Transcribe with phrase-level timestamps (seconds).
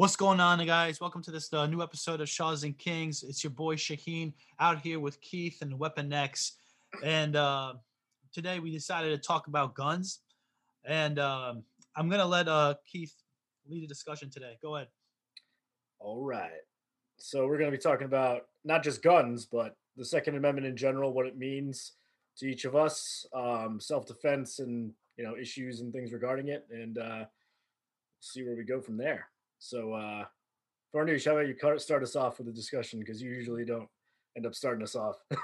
[0.00, 0.98] What's going on, guys?
[0.98, 3.22] Welcome to this uh, new episode of Shaws and Kings.
[3.22, 6.52] It's your boy Shaheen out here with Keith and Weapon X,
[7.04, 7.74] and uh,
[8.32, 10.20] today we decided to talk about guns.
[10.86, 11.64] And um,
[11.96, 13.12] I'm gonna let uh, Keith
[13.68, 14.56] lead the discussion today.
[14.62, 14.88] Go ahead.
[15.98, 16.64] All right.
[17.18, 20.78] So we're going to be talking about not just guns, but the Second Amendment in
[20.78, 21.92] general, what it means
[22.38, 26.96] to each of us, um, self-defense, and you know issues and things regarding it, and
[26.96, 27.24] uh,
[28.20, 29.26] see where we go from there.
[29.60, 30.24] So, uh,
[30.92, 33.88] Farnoosh, how about you start us off with the discussion because you usually don't
[34.36, 35.16] end up starting us off.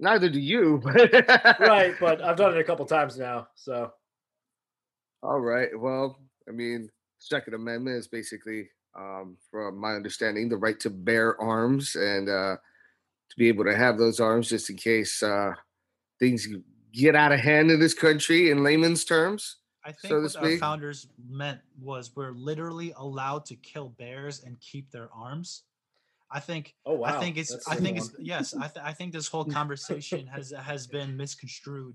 [0.00, 0.76] Neither do you.
[0.84, 3.48] right, but I've done it a couple times now.
[3.56, 3.90] So,
[5.22, 5.70] all right.
[5.76, 11.40] Well, I mean, Second Amendment is basically, um, from my understanding, the right to bear
[11.40, 15.52] arms and uh, to be able to have those arms just in case uh,
[16.20, 16.46] things
[16.92, 19.56] get out of hand in this country, in layman's terms.
[19.88, 24.60] I think so what our founders meant was we're literally allowed to kill bears and
[24.60, 25.62] keep their arms.
[26.30, 26.74] I think.
[26.84, 27.08] Oh wow!
[27.08, 27.52] I think it's.
[27.52, 28.10] That's I think it's.
[28.18, 31.94] Yes, I, th- I think this whole conversation has has been misconstrued.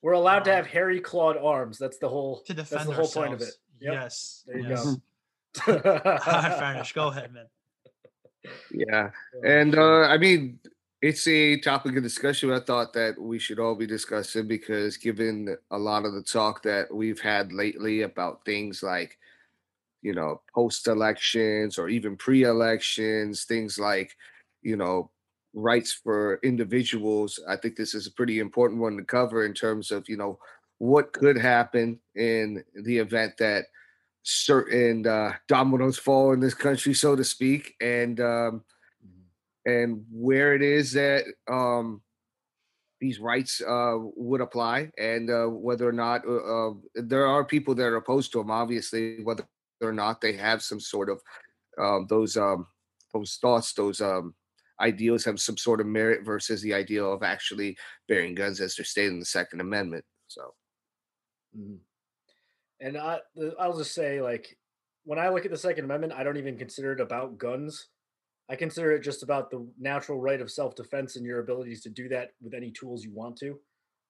[0.00, 1.76] We're allowed um, to have hairy clawed arms.
[1.76, 2.42] That's the whole.
[2.46, 3.14] To defend that's the ourselves.
[3.14, 3.54] whole point of it.
[3.80, 3.92] Yep.
[3.92, 4.44] Yes.
[4.46, 4.84] There you yes.
[4.84, 5.00] go.
[5.74, 7.46] Farnoosh, go ahead, man.
[8.70, 9.10] Yeah,
[9.42, 10.60] and uh, I mean,
[11.04, 15.54] it's a topic of discussion I thought that we should all be discussing because given
[15.70, 19.18] a lot of the talk that we've had lately about things like
[20.00, 24.16] you know post elections or even pre-elections things like
[24.62, 25.10] you know
[25.52, 29.90] rights for individuals i think this is a pretty important one to cover in terms
[29.90, 30.38] of you know
[30.78, 33.66] what could happen in the event that
[34.22, 37.74] certain uh, dominoes fall in this country so to speak.
[37.80, 38.64] And um,
[39.66, 42.02] and where it is that um,
[43.00, 47.74] these rights uh, would apply, and uh, whether or not uh, uh, there are people
[47.74, 48.50] that are opposed to them.
[48.50, 49.46] Obviously, whether
[49.80, 51.20] or not they have some sort of
[51.78, 52.66] um, those um,
[53.12, 54.34] those thoughts, those um,
[54.80, 57.76] ideals have some sort of merit versus the ideal of actually
[58.08, 60.04] bearing guns as they're stated in the Second Amendment.
[60.28, 60.54] So,
[61.56, 61.76] mm-hmm.
[62.80, 63.18] and I,
[63.58, 64.58] I'll just say, like,
[65.04, 67.88] when I look at the Second Amendment, I don't even consider it about guns.
[68.50, 71.88] I consider it just about the natural right of self defense and your abilities to
[71.88, 73.58] do that with any tools you want to.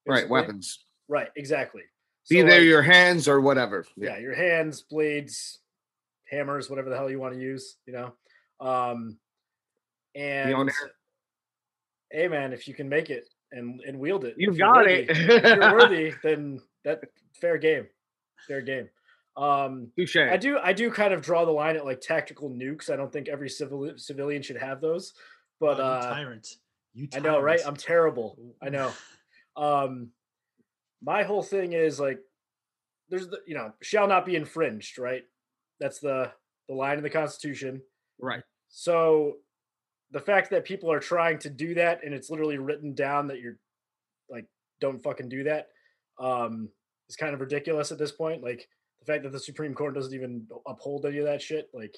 [0.06, 0.22] Basically.
[0.22, 0.84] Right, weapons.
[1.08, 1.82] Right, exactly.
[2.28, 3.84] Be so, there like, your hands or whatever.
[3.96, 4.10] Yeah.
[4.10, 5.60] yeah, your hands, blades,
[6.30, 8.12] hammers, whatever the hell you want to use, you know.
[8.60, 9.18] Um
[10.14, 10.70] and
[12.10, 15.10] hey man, if you can make it and and wield it, You've got worthy, it.
[15.10, 17.00] if you're worthy, then that
[17.40, 17.86] fair game.
[18.46, 18.88] Fair game.
[19.36, 20.16] Um, Touche.
[20.16, 22.90] I do I do kind of draw the line at like tactical nukes.
[22.90, 25.14] I don't think every civil civilian should have those.
[25.60, 26.48] But oh, uh, tyrant.
[26.92, 27.26] You tyrant.
[27.26, 27.60] I know, right?
[27.64, 28.38] I'm terrible.
[28.62, 28.92] I know.
[29.56, 30.10] Um,
[31.02, 32.18] my whole thing is like,
[33.08, 35.22] there's the you know shall not be infringed, right?
[35.80, 36.30] That's the
[36.68, 37.82] the line in the Constitution,
[38.20, 38.42] right?
[38.68, 39.36] So
[40.14, 43.40] the fact that people are trying to do that and it's literally written down that
[43.40, 43.58] you're
[44.30, 44.46] like
[44.80, 45.68] don't fucking do that
[46.20, 46.68] um
[47.08, 48.68] is kind of ridiculous at this point like
[49.04, 51.96] the fact that the Supreme Court doesn't even uphold any of that shit, like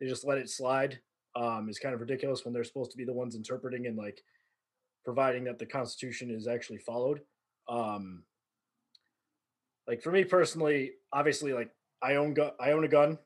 [0.00, 0.98] they just let it slide,
[1.34, 4.22] um, is kind of ridiculous when they're supposed to be the ones interpreting and like
[5.04, 7.20] providing that the Constitution is actually followed.
[7.68, 8.24] Um,
[9.86, 11.70] like for me personally, obviously, like
[12.02, 13.18] I own gu- I own a gun,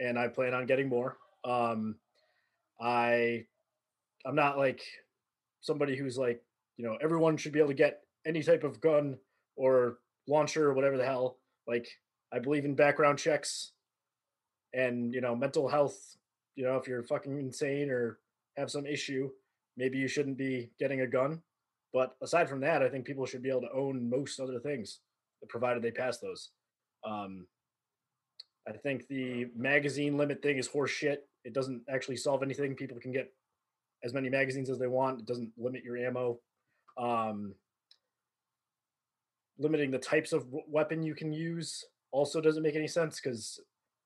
[0.00, 1.16] and I plan on getting more.
[1.44, 1.96] Um,
[2.80, 3.46] I
[4.26, 4.82] I'm not like
[5.60, 6.42] somebody who's like
[6.76, 9.16] you know everyone should be able to get any type of gun
[9.56, 11.38] or launcher or whatever the hell.
[11.66, 11.88] Like
[12.32, 13.72] I believe in background checks
[14.74, 16.16] and, you know, mental health.
[16.56, 18.18] You know, if you're fucking insane or
[18.56, 19.30] have some issue,
[19.76, 21.40] maybe you shouldn't be getting a gun.
[21.92, 25.00] But aside from that, I think people should be able to own most other things,
[25.48, 26.50] provided they pass those.
[27.04, 27.46] Um,
[28.68, 31.18] I think the magazine limit thing is horseshit.
[31.44, 32.74] It doesn't actually solve anything.
[32.74, 33.32] People can get
[34.04, 35.20] as many magazines as they want.
[35.20, 36.38] It doesn't limit your ammo.
[36.98, 37.54] Um,
[39.58, 43.60] limiting the types of weapon you can use also doesn't make any sense because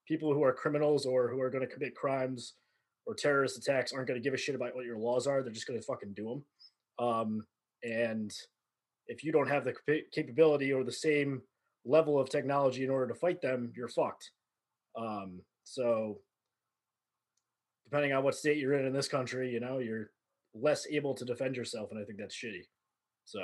[0.06, 2.54] people who are criminals or who are going to commit crimes
[3.06, 5.42] or terrorist attacks aren't going to give a shit about what your laws are.
[5.42, 6.42] They're just going to fucking do
[6.98, 7.06] them.
[7.06, 7.46] Um,
[7.82, 8.32] and
[9.06, 9.74] if you don't have the
[10.12, 11.42] capability or the same
[11.84, 14.30] level of technology in order to fight them, you're fucked.
[14.96, 16.18] Um, so,
[17.84, 20.10] depending on what state you're in in this country, you know, you're
[20.54, 22.66] less able to defend yourself, and I think that's shitty.
[23.24, 23.40] So,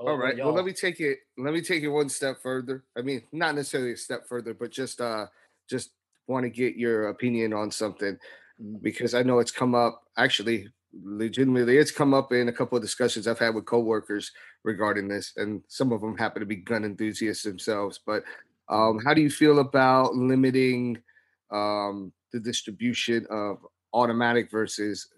[0.00, 0.36] all right.
[0.36, 1.18] Well, let me take it.
[1.36, 2.84] Let me take it one step further.
[2.96, 5.26] I mean, not necessarily a step further, but just uh,
[5.68, 5.90] just
[6.26, 8.16] want to get your opinion on something
[8.60, 8.82] mm.
[8.82, 10.02] because I know it's come up.
[10.16, 10.68] Actually,
[11.02, 14.32] legitimately, it's come up in a couple of discussions I've had with coworkers
[14.64, 18.00] regarding this, and some of them happen to be gun enthusiasts themselves.
[18.04, 18.24] But
[18.70, 21.02] Um, how do you feel about limiting
[21.50, 23.58] um, the distribution of
[23.92, 25.08] automatic versus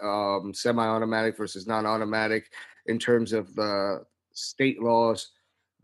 [0.00, 2.52] um, semi-automatic versus non-automatic
[2.88, 5.30] in terms of the state laws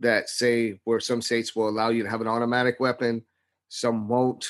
[0.01, 3.23] that say where some states will allow you to have an automatic weapon,
[3.69, 4.47] some won't,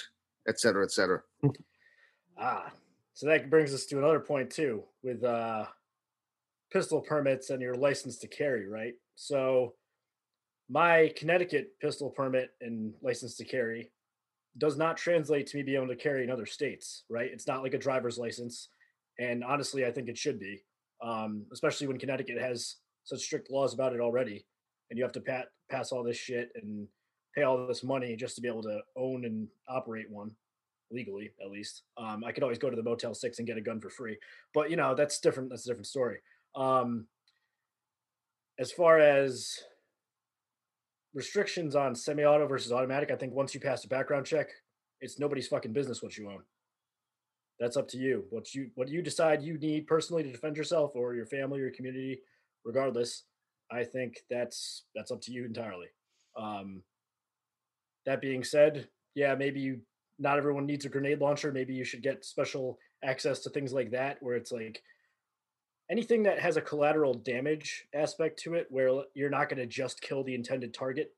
[0.48, 1.20] et cetera, et cetera.
[2.36, 2.72] Ah,
[3.12, 5.66] so that brings us to another point too with uh,
[6.72, 8.94] pistol permits and your license to carry, right?
[9.14, 9.74] So
[10.68, 13.92] my Connecticut pistol permit and license to carry
[14.58, 17.30] does not translate to me being able to carry in other states, right?
[17.32, 18.68] It's not like a driver's license.
[19.20, 20.64] And honestly, I think it should be,
[21.04, 24.44] um, especially when Connecticut has such strict laws about it already.
[24.90, 26.88] And you have to pat, pass all this shit and
[27.34, 30.30] pay all this money just to be able to own and operate one
[30.90, 31.82] legally, at least.
[31.96, 34.18] Um, I could always go to the Motel 6 and get a gun for free.
[34.54, 35.50] But, you know, that's different.
[35.50, 36.18] That's a different story.
[36.54, 37.06] Um,
[38.58, 39.58] as far as
[41.12, 44.48] restrictions on semi-auto versus automatic, I think once you pass a background check,
[45.00, 46.42] it's nobody's fucking business what you own.
[47.60, 48.24] That's up to you.
[48.30, 51.64] What you what you decide you need personally to defend yourself or your family or
[51.64, 52.20] your community,
[52.64, 53.24] regardless.
[53.70, 55.86] I think that's that's up to you entirely.
[56.36, 56.82] Um,
[58.06, 59.80] that being said, yeah, maybe you
[60.18, 61.52] not everyone needs a grenade launcher.
[61.52, 64.82] Maybe you should get special access to things like that, where it's like
[65.90, 70.00] anything that has a collateral damage aspect to it where you're not going to just
[70.00, 71.12] kill the intended target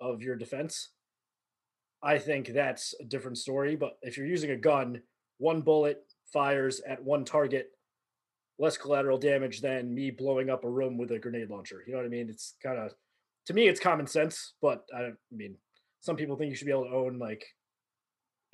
[0.00, 0.90] of your defense
[2.02, 5.00] i think that's a different story but if you're using a gun
[5.42, 7.70] one bullet fires at one target
[8.58, 11.98] less collateral damage than me blowing up a room with a grenade launcher you know
[11.98, 12.92] what i mean it's kind of
[13.46, 15.56] to me it's common sense but i I mean
[16.00, 17.44] some people think you should be able to own like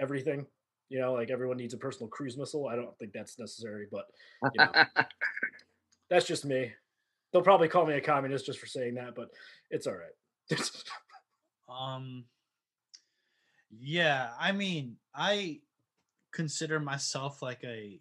[0.00, 0.46] everything
[0.88, 4.06] you know like everyone needs a personal cruise missile i don't think that's necessary but
[4.55, 4.73] you know,
[6.11, 6.73] that's just me.
[7.32, 9.29] They'll probably call me a communist just for saying that, but
[9.70, 10.61] it's all right.
[11.69, 12.25] um
[13.79, 15.61] yeah, I mean, I
[16.38, 18.00] consider myself like a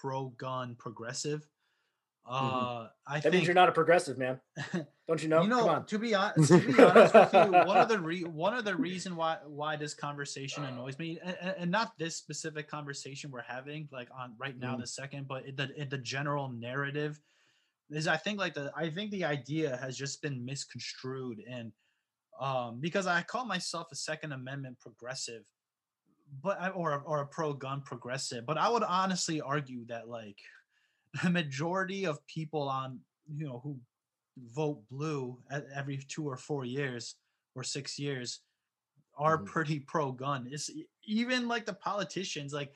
[0.00, 1.40] pro gun progressive.
[2.26, 2.46] Mm-hmm.
[2.46, 4.40] Uh I that think means you're not a progressive, man.
[5.08, 5.42] Don't you know?
[5.42, 5.84] you Come know, on.
[5.86, 8.74] to be honest, to be honest with you, one of the re- one of the
[8.76, 13.88] reason why why this conversation annoys me, and, and- not this specific conversation we're having,
[13.92, 14.80] like on right now, Mhm.
[14.80, 17.20] the second, but it, the it, the general narrative
[17.90, 21.72] is, I think, like the I think the idea has just been misconstrued, and
[22.40, 25.44] um, because I call myself a Second Amendment progressive,
[26.26, 30.40] but or a- or a pro gun progressive, but I would honestly argue that like
[31.22, 33.80] the majority of people on you know who
[34.38, 37.16] vote blue at every two or four years
[37.54, 38.40] or six years
[39.16, 39.44] are Mhm.
[39.44, 40.48] pretty pro gun.
[40.50, 40.70] It's
[41.04, 42.74] even like the politicians, like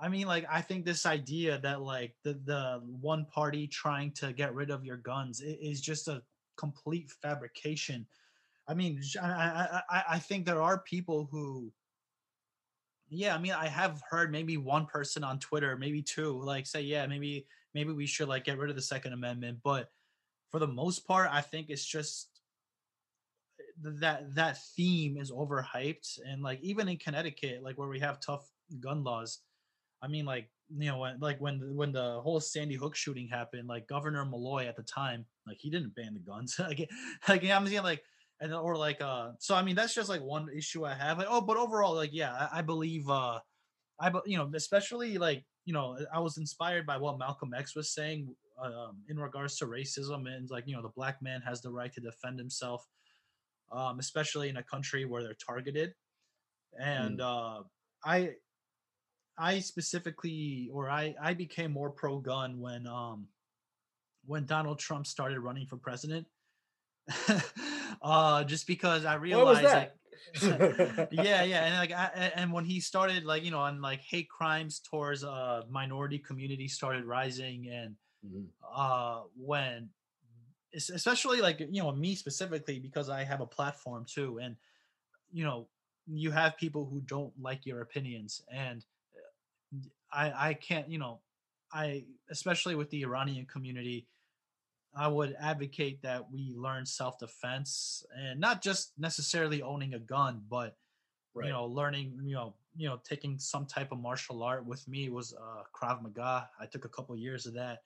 [0.00, 4.32] I mean, like I think this idea that like the the one party trying to
[4.32, 6.24] get rid of your guns is just a
[6.56, 8.08] complete fabrication.
[8.68, 11.72] I mean, I, I I think there are people who
[13.16, 16.82] yeah, I mean, I have heard maybe one person on Twitter, maybe two, like say,
[16.82, 19.88] yeah, maybe maybe we should like get rid of the Second Amendment, but
[20.50, 22.28] for the most part, I think it's just
[23.60, 28.20] eh, that that theme is overhyped, and like even in Connecticut, like where we have
[28.20, 28.48] tough
[28.80, 29.40] gun laws,
[30.02, 33.68] I mean, like you know, when like when when the whole Sandy Hook shooting happened,
[33.68, 36.88] like Governor Malloy at the time, like he didn't ban the guns, like
[37.28, 38.02] like I'm saying, like
[38.40, 41.26] and or like uh so i mean that's just like one issue i have like
[41.30, 43.38] oh but overall like yeah i, I believe uh
[44.00, 47.94] i you know especially like you know i was inspired by what malcolm x was
[47.94, 51.70] saying um in regards to racism and like you know the black man has the
[51.70, 52.84] right to defend himself
[53.72, 55.94] um especially in a country where they're targeted.
[56.78, 57.62] And uh
[58.04, 58.30] i
[59.38, 63.28] i specifically or i i became more pro gun when um
[64.26, 66.26] when donald trump started running for president
[68.02, 69.92] uh just because i realized like
[70.42, 71.08] that?
[71.10, 74.28] yeah yeah and like I, and when he started like you know on like hate
[74.28, 78.48] crimes towards uh minority community started rising and Mhm.
[78.74, 79.90] uh when
[80.74, 84.56] especially like you know me specifically because i have a platform too and
[85.32, 85.68] you know
[86.06, 88.84] you have people who don't like your opinions and
[89.16, 89.78] uh,
[90.12, 91.20] i i can't you know
[91.72, 94.06] i especially with the iranian community
[94.96, 100.76] i would advocate that we learn self-defense and not just necessarily owning a gun but
[101.36, 101.46] Right.
[101.46, 105.08] you know learning you know you know taking some type of martial art with me
[105.08, 107.82] was uh krav maga i took a couple years of that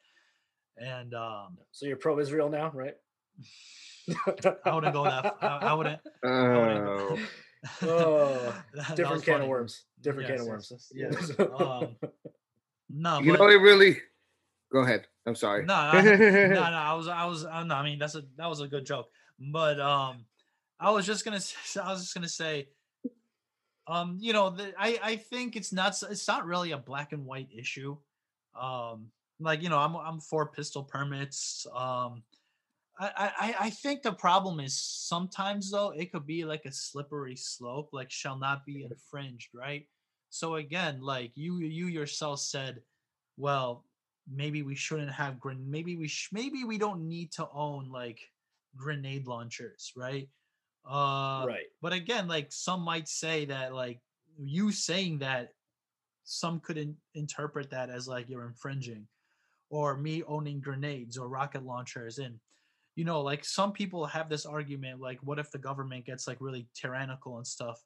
[0.77, 2.97] and um so you're pro Israel now, right?
[4.67, 7.19] i wouldn't go that I wouldn't Oh,
[7.83, 9.45] Oh, That- that Different was can funny.
[9.45, 9.85] of worms.
[10.03, 10.73] Different Yes, can of worms.
[10.73, 11.41] yes, yes.
[11.41, 11.97] um
[12.91, 13.97] no you but, know, it really.
[14.73, 15.07] Go ahead.
[15.27, 15.65] I'm sorry.
[15.65, 18.47] no, I, no no i was i was uh, no i mean that's a that
[18.47, 19.09] was a good joke
[19.39, 20.25] but um
[20.81, 21.41] I was just gonna.
[21.65, 22.69] Say, I was just gonna say.
[23.87, 25.95] Um, you know, the, I I think it's not.
[26.11, 27.97] It's not really a black and white issue.
[28.59, 29.11] Um,
[29.41, 31.67] like you know, I'm I'm for pistol permits.
[31.75, 32.23] Um,
[33.01, 37.37] I, I I think the problem is sometimes though it could be like a slippery
[37.37, 39.87] slope, like shall not be infringed, right?
[40.31, 42.83] So again, like you you yourself said,
[43.37, 43.85] well,
[44.33, 48.21] maybe we shouldn't have gren maybe we sh- maybe we don't need to own like
[48.77, 50.29] grenade launchers, right?
[50.89, 51.67] Uh, right.
[51.83, 54.01] But again, like some might say that like
[54.39, 55.51] you saying that
[56.25, 59.07] some could in- interpret that as like you're infringing
[59.71, 62.37] or me owning grenades or rocket launchers and
[62.97, 66.39] you know like some people have this argument like what if the government gets like
[66.41, 67.83] really tyrannical and stuff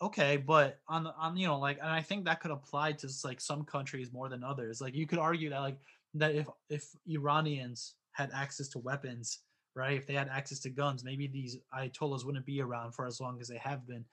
[0.00, 3.08] okay but on the on you know like and i think that could apply to
[3.24, 5.78] like some countries more than others like you could argue that like
[6.14, 9.40] that if if iranians had access to weapons
[9.74, 13.20] right if they had access to guns maybe these ayatollahs wouldn't be around for as
[13.20, 14.04] long as they have been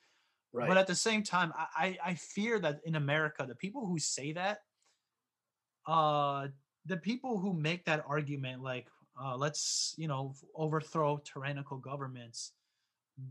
[0.53, 0.69] Right.
[0.69, 3.99] but at the same time I, I i fear that in america the people who
[3.99, 4.59] say that
[5.85, 6.47] uh
[6.85, 8.87] the people who make that argument like
[9.21, 12.53] uh let's you know overthrow tyrannical governments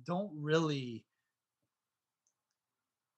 [0.04, 1.04] don't really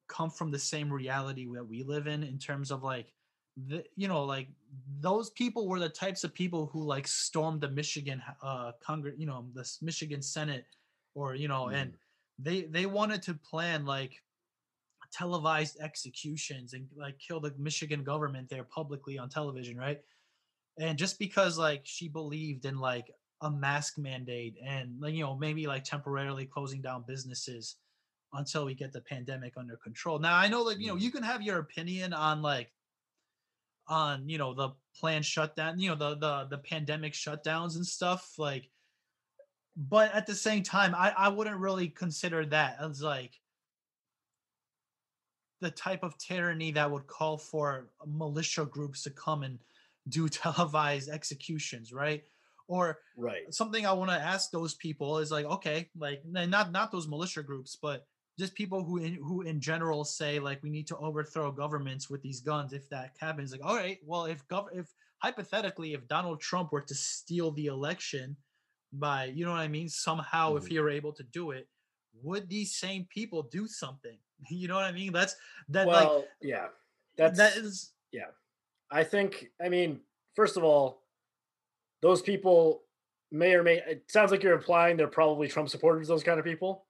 [0.09, 3.13] come from the same reality that we live in in terms of like
[3.69, 4.49] the you know like
[5.01, 9.27] those people were the types of people who like stormed the michigan uh congress you
[9.27, 10.67] know the michigan senate
[11.15, 11.95] or you know and
[12.39, 14.23] they they wanted to plan like
[15.13, 20.01] televised executions and like kill the michigan government there publicly on television right?
[20.79, 23.11] And just because like she believed in like
[23.43, 27.77] a mask mandate and like you know maybe like temporarily closing down businesses
[28.37, 31.01] until we get the pandemic under control now i know like you know Mhm.
[31.01, 32.73] you can have your opinion on like
[33.89, 38.39] on you know the planned shutdown you know the the the pandemic shutdowns and stuff
[38.39, 38.71] like
[39.77, 43.41] but at the same time i i wouldn't really consider that as like
[45.61, 49.59] the type of tyranny that would call for militia groups to come and
[50.09, 52.25] do televised executions right
[52.69, 53.47] or right.
[53.51, 57.43] something I want to ask those people is like, okay, like not not those militia
[57.45, 58.07] groups, but
[58.39, 62.23] just people who in, who in general say like we need to overthrow governments with
[62.23, 62.73] these guns.
[62.73, 66.83] If that happens, like, all right, well, if gov if hypothetically if Donald Trump were
[66.83, 68.37] to steal the election
[68.93, 70.69] by you know what I mean, somehow if Mhm.
[70.69, 71.69] he were able to do it,
[72.23, 74.19] would these same people do something?
[74.51, 75.13] You know what I mean?
[75.13, 75.35] That's
[75.71, 76.69] that well, like yeah.
[77.17, 78.31] That's that is yeah
[78.91, 80.01] I think, I mean,
[80.35, 81.03] first of all,
[82.03, 82.85] those people
[83.31, 86.45] may or may, it sounds like you're implying they're probably Trump supporters, those kind of
[86.45, 86.86] people.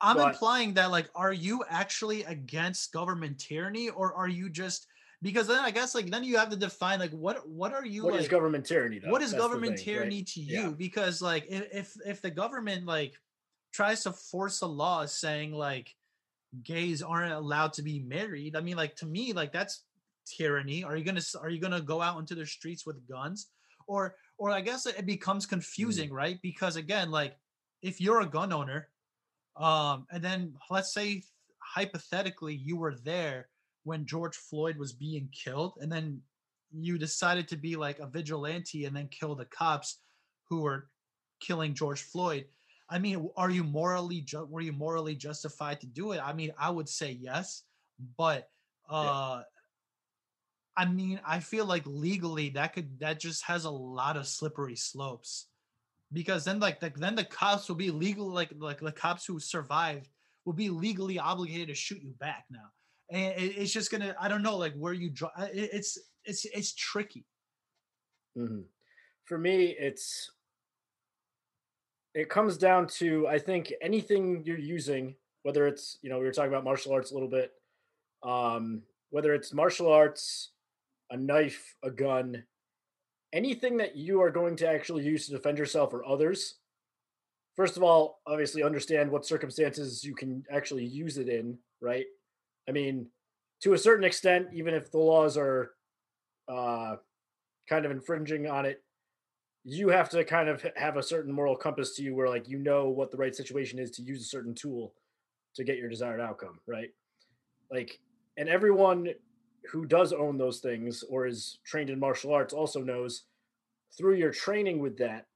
[0.00, 4.86] I'm But- implying that like are you actually against government tyranny or are you just
[5.22, 8.04] because then I guess like then you have to define like what what are you
[8.04, 9.10] What like is government tyranny, though?
[9.10, 9.94] what is That's government thing, right?
[10.02, 10.68] tyranny to you Yeah.
[10.70, 13.14] because like if, if the government like
[13.72, 15.94] tries to force a law saying like
[16.62, 19.84] gays aren't allowed to be married I mean like to me like that's
[20.26, 23.48] tyranny are you gonna are you gonna go out into the streets with guns
[23.86, 25.50] or or I guess it becomes Mm.
[25.50, 27.36] confusing right because again like
[27.82, 28.88] if you're a gun owner
[29.58, 31.22] um and then let's say
[31.58, 33.48] hypothetically you were there
[33.84, 36.20] when George Floyd was being killed and then
[36.72, 40.00] you decided to be like a vigilante and then kill the cops
[40.48, 40.88] who were
[41.40, 42.46] killing George Floyd.
[42.90, 46.20] I mean, are you morally ju- were you morally justified to do it?
[46.22, 47.64] I mean, I would say yes,
[48.16, 48.50] but
[48.88, 49.42] uh
[50.76, 54.76] I mean, I feel like legally that could that just has a lot of slippery
[54.76, 55.46] slopes.
[56.12, 59.38] Because then like the, then the cops will be legal like like the cops who
[59.38, 60.08] survived
[60.44, 62.70] will be legally obligated to shoot you back now.
[63.10, 66.44] And it, it's just gonna I don't know like where you draw it, it's it's
[66.46, 67.26] it's tricky.
[68.36, 68.64] Mhm.
[69.26, 70.30] For me, it's
[72.14, 76.32] it comes down to I think anything you're using, whether it's you know we were
[76.32, 77.52] talking about martial arts a little bit,
[78.22, 80.52] um, whether it's martial arts,
[81.10, 82.44] a knife, a gun,
[83.32, 86.56] anything that you are going to actually use to defend yourself or others.
[87.56, 92.06] First of all, obviously understand what circumstances you can actually use it in, right?
[92.68, 93.06] I mean,
[93.62, 95.72] to a certain extent, even if the laws are
[96.48, 96.96] uh,
[97.68, 98.82] kind of infringing on it,
[99.64, 102.58] you have to kind of have a certain moral compass to you where like you
[102.58, 104.94] know what the right situation is to use a certain tool
[105.54, 106.90] to get your desired outcome, right?
[107.70, 107.98] Like,
[108.36, 109.08] and everyone
[109.70, 113.24] who does own those things or is trained in martial arts also knows
[113.96, 115.26] through your training with that,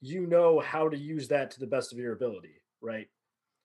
[0.00, 3.08] you know how to use that to the best of your ability, right?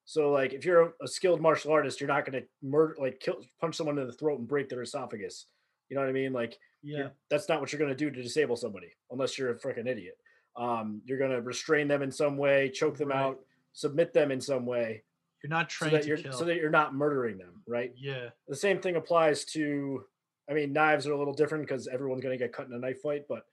[0.06, 3.38] So, like, if you're a, skilled martial artist, you're not going to murder, like, kill,
[3.60, 5.48] punch someone in the throat and break their esophagus.
[5.90, 6.34] You know what I mean?
[6.34, 7.10] Like, Yeah.
[7.30, 10.18] that's not what you're going to do to disable somebody unless you're a freaking idiot.
[10.56, 13.18] Um, you're going to restrain them in some way, choke them Right.
[13.18, 13.40] out,
[13.74, 15.04] submit them in some way
[15.44, 16.34] You're not so trained that to you're kill.
[16.34, 17.92] so that you're not murdering them, right?
[17.96, 18.30] yeah.
[18.48, 20.04] The same thing applies to
[20.50, 22.80] I mean knives are a little different because everyone's going to get cut in a
[22.80, 23.44] knife fight, but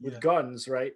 [0.00, 0.20] with yeah.
[0.20, 0.92] guns, right?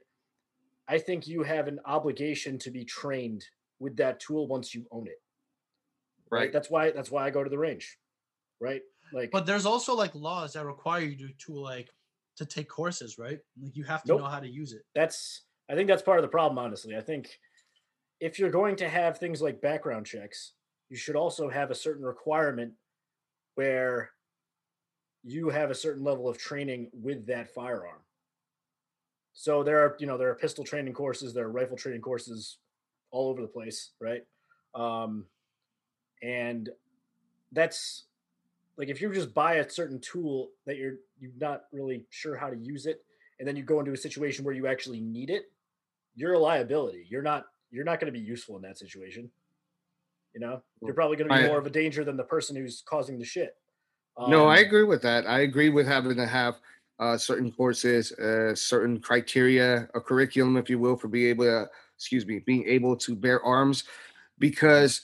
[0.89, 3.45] I think you have an obligation to be trained
[3.81, 5.21] with that tool once you own it.
[6.31, 6.53] Right.
[6.53, 7.99] That's why that's why I go to the range.
[8.61, 8.83] Right?
[9.13, 11.91] Like But there's also like laws that require you to, to like
[12.37, 13.39] to take courses, right?
[13.63, 14.21] Like you have to Nope.
[14.21, 14.83] know how to use it.
[14.95, 16.97] that's I think that's part of the problem, honestly.
[16.97, 17.29] I think
[18.21, 20.53] if you're going to have things like background checks,
[20.89, 22.73] you should also have a certain requirement
[23.55, 24.11] where
[25.23, 28.01] you have a certain level of training with that firearm.
[29.33, 32.59] So there are, you know, there are pistol training courses, there are rifle training courses
[33.11, 34.25] all over the place, right?
[34.75, 35.27] Um,
[36.23, 36.71] and
[37.53, 38.05] that's
[38.77, 42.51] like if you just buy a certain tool that you're you're not really sure how
[42.51, 43.03] to use it,
[43.39, 45.51] and then you go into a situation where you actually need it,
[46.15, 47.07] you're a liability.
[47.11, 49.31] You're not you're not going to be useful in that situation.
[50.35, 52.57] You know, you're probably going to be I- more of a danger than the person
[52.57, 53.57] who's causing the shit.
[54.19, 55.27] no, I Um, agree with that.
[55.27, 56.57] I agree with having to have
[56.99, 61.69] uh, certain courses, uh, certain criteria, a curriculum, if you will, for being able to,
[61.97, 63.85] excuse me, being able to bear arms.
[64.39, 65.03] Because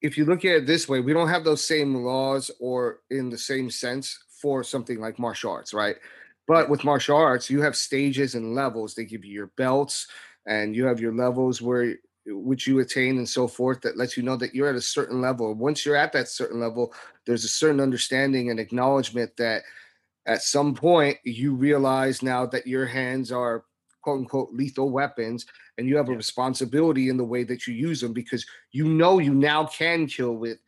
[0.00, 3.30] if you look at it this way, we don't have those same laws or in
[3.30, 5.96] the same sense for something like martial arts, right?
[6.48, 8.94] But with martial arts, you have stages and levels.
[8.94, 10.08] They give you your belts,
[10.46, 11.96] and you have your levels where
[12.26, 15.20] which you attain and so forth that lets you know that you're at a certain
[15.20, 15.54] level.
[15.54, 16.94] Once you're at that certain level,
[17.26, 19.62] there's a certain understanding and acknowledgement that
[20.26, 23.64] at some point you realize now that your hands are
[24.02, 25.46] quote unquote lethal weapons
[25.78, 29.18] and you have a responsibility in the way that you use them because you know
[29.18, 30.58] you now can kill with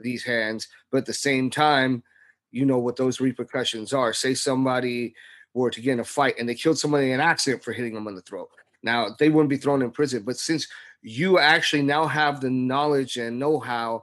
[0.00, 2.02] these hands but at the same time
[2.50, 4.12] you know what those repercussions are.
[4.12, 5.14] Say somebody
[5.54, 7.94] were to get in a fight and they killed somebody in an accident for hitting
[7.94, 8.48] them on the throat
[8.84, 10.68] now they wouldn't be thrown in prison but since
[11.02, 14.02] you actually now have the knowledge and know-how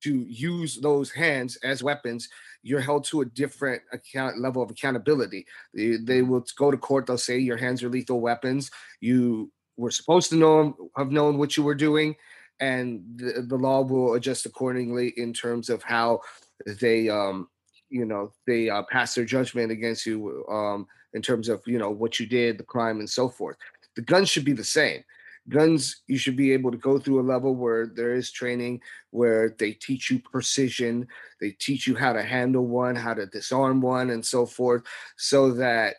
[0.00, 2.28] to use those hands as weapons
[2.62, 5.46] you're held to a different account level of accountability.
[5.74, 7.06] They, they will go to court.
[7.06, 8.70] They'll say your hands are lethal weapons.
[9.00, 12.16] You were supposed to know have known what you were doing,
[12.60, 16.20] and the, the law will adjust accordingly in terms of how
[16.66, 17.48] they, um,
[17.88, 21.90] you know, they uh, pass their judgment against you um, in terms of you know
[21.90, 23.56] what you did, the crime, and so forth.
[23.98, 25.02] The guns should be the same.
[25.48, 28.80] Guns, you should be able to go through a level where there is training,
[29.10, 31.08] where they teach you precision,
[31.40, 34.84] they teach you how to handle one, how to disarm one, and so forth,
[35.16, 35.96] so that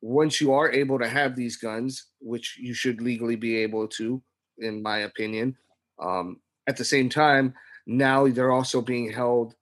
[0.00, 4.22] once you are able to have these guns, which you should legally be able to,
[4.56, 5.54] in my opinion,
[6.00, 7.52] um, at the same time,
[7.86, 9.54] now they're also being held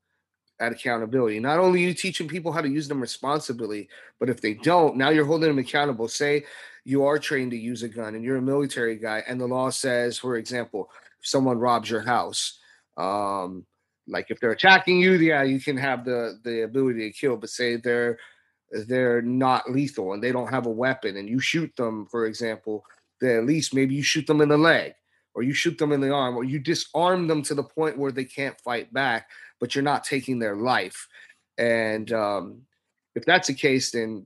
[0.61, 1.41] at accountability.
[1.41, 3.89] Not only you teaching people how to use them responsibly,
[4.21, 6.07] but if they don't, now you're holding them accountable.
[6.07, 6.45] Say
[6.85, 9.71] you are trained to use a gun and you're a military guy, and the law
[9.71, 12.59] says, for example, if someone robs your house,
[12.97, 13.67] um,
[14.07, 17.37] like if they're attacking you, yeah, you can have the the ability to kill.
[17.37, 18.19] But say they're
[18.87, 22.85] they're not lethal and they don't have a weapon, and you shoot them, for example,
[23.21, 24.95] then at least maybe you shoot them in the leg,
[25.35, 28.13] or you shoot them in the arm, or you disarm them to the point where
[28.13, 29.29] they can't fight back,
[29.61, 31.09] but you're not taking their life.
[31.59, 32.63] And um,
[33.15, 34.25] if that's the case, then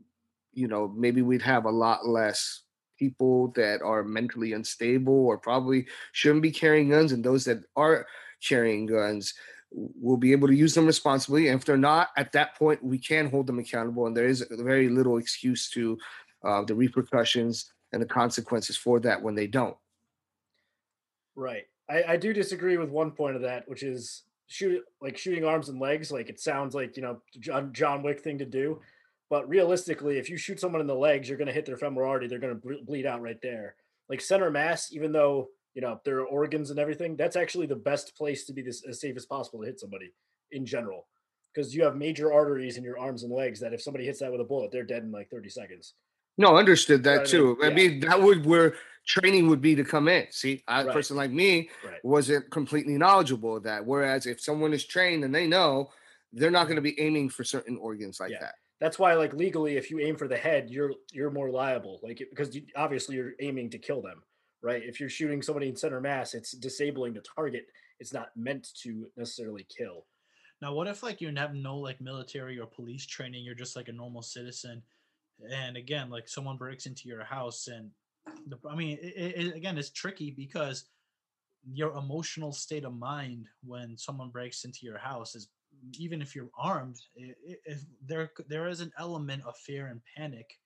[0.55, 2.63] you know maybe we'd have a lot less
[2.99, 8.07] people that are mentally unstable or probably shouldn't be carrying guns, and those that are
[8.43, 9.35] carrying guns
[9.71, 11.49] will be able to use them responsibly.
[11.49, 14.47] And if they're not, at that point, we can hold them accountable, and there is
[14.51, 15.99] very little excuse to
[16.45, 19.77] uh, the repercussions and the consequences for that when they don't.
[21.37, 21.65] Right.
[21.89, 25.69] I, I do disagree with one point of that, which is shoot like shooting arms
[25.69, 26.13] and legs.
[26.13, 28.81] Like it sounds like you know John John Wick thing to do,
[29.35, 32.09] but realistically, if you shoot someone in the legs, you're going to hit their femoral
[32.09, 32.29] artery.
[32.29, 33.75] They're going to bleed out right there.
[34.09, 37.75] Like center mass, even though you know there are organs and everything, that's actually the
[37.75, 40.13] best place to be this as safe as possible to hit somebody
[40.53, 41.09] in general,
[41.53, 44.31] because you have major arteries in your arms and legs that if somebody hits that
[44.31, 45.95] with a bullet, they're dead in like 30 seconds.
[46.39, 47.57] No, understood know that what I too.
[47.61, 47.73] mean?
[47.73, 50.29] I mean, that would where training would be to come in.
[50.31, 50.93] See, a Right.
[50.93, 51.99] person like me Right.
[52.05, 53.85] wasn't completely knowledgeable of that.
[53.85, 55.91] Whereas if someone is trained and they know,
[56.33, 58.39] they're not going to be aiming for certain organs like Yeah.
[58.41, 58.55] that.
[58.85, 62.19] That's why like legally if you aim for the head you're you're more liable like
[62.31, 64.23] because you, obviously you're aiming to kill them
[64.63, 67.67] right if you're shooting somebody in center mass it's disabling the target
[67.99, 70.05] it's not meant to necessarily kill
[70.61, 73.45] Now, what if like you have no like military or police training?
[73.45, 74.83] You're just like a normal citizen,
[75.51, 77.91] and again, like someone breaks into your house, and
[78.47, 80.87] the, I mean, it, it, again, it's tricky because
[81.71, 85.49] your emotional state of mind when someone breaks into your house is
[85.99, 90.01] even if you're armed, i- i- if there there is an element of fear and
[90.17, 90.59] panic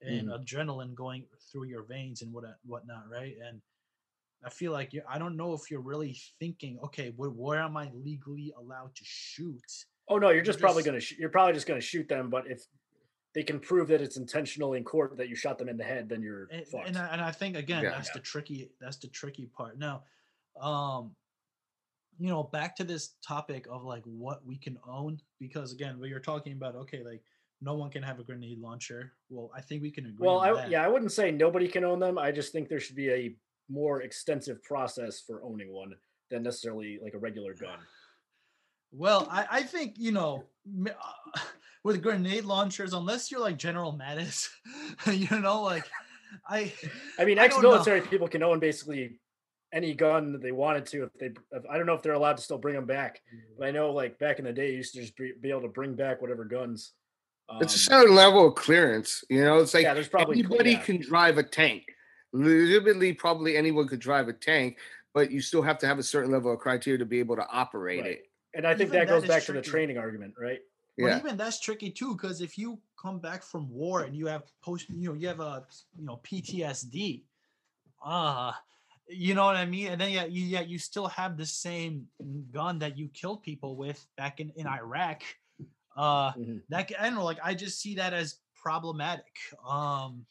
[0.00, 3.36] and adrenaline going through your veins and what whatnot, right?
[3.44, 3.60] And
[4.44, 7.76] I feel like you I don't know if you're really thinking, okay, where, where am
[7.76, 9.60] I legally allowed to shoot?
[10.08, 12.30] Oh no, you're You're just probably just- gonna sh- you're probably just gonna shoot them.
[12.30, 12.64] But if
[13.34, 16.08] they can prove that it's intentional in court that you shot them in the head,
[16.08, 16.88] then you're and, fucked.
[16.88, 17.90] and, I, and I think again Yeah.
[17.90, 20.04] that's the tricky that's the tricky part now
[20.60, 21.14] um
[22.18, 26.12] you know back to this topic of like what we can own because again we
[26.12, 27.22] are talking about okay like
[27.60, 30.66] no one can have a grenade launcher well i think we can agree well, I,
[30.66, 32.18] yeah, I wouldn't say nobody can own them.
[32.18, 33.36] I just think there should be a
[33.68, 35.94] more extensive process for owning one
[36.30, 37.78] than necessarily like a regular gun.
[38.92, 40.44] well i i think you know
[40.86, 41.40] uh,
[41.84, 44.48] with grenade launchers unless you're like general mattis
[45.06, 45.84] you know like
[46.48, 46.72] i
[47.18, 48.06] I mean, ex-military know.
[48.06, 49.18] people can own basically
[49.72, 51.26] any gun that they wanted to if they.
[51.52, 53.20] If, I don't know if they're allowed to still bring them back,
[53.58, 55.62] but I know like back in the day, you used to just be, be able
[55.62, 56.92] to bring back whatever guns.
[57.60, 59.24] It's a um, certain level of clearance.
[59.28, 60.78] You know, it's like yeah, there's probably anybody yeah.
[60.78, 61.84] can drive a tank.
[62.32, 64.78] Legitimately, probably anyone could drive a tank,
[65.14, 67.46] but you still have to have a certain level of criteria to be able to
[67.50, 68.10] operate Right.
[68.12, 68.24] it.
[68.54, 70.60] And I think Even that that goes is back to the training argument, right?
[70.98, 71.18] But Yeah.
[71.18, 74.88] even that's tricky too, because if you come back from war and you have post,
[74.90, 75.64] you know, you have a
[75.96, 77.24] you know PTSD,
[78.02, 78.60] ah,
[79.08, 82.08] you know what I mean, and then yeah, you yeah, you still have the same
[82.50, 85.22] gun that you killed people with back in in Iraq.
[85.96, 86.62] Uh, Mhm.
[86.70, 89.36] that I don't know, like I just see that as problematic.
[89.66, 90.26] Um,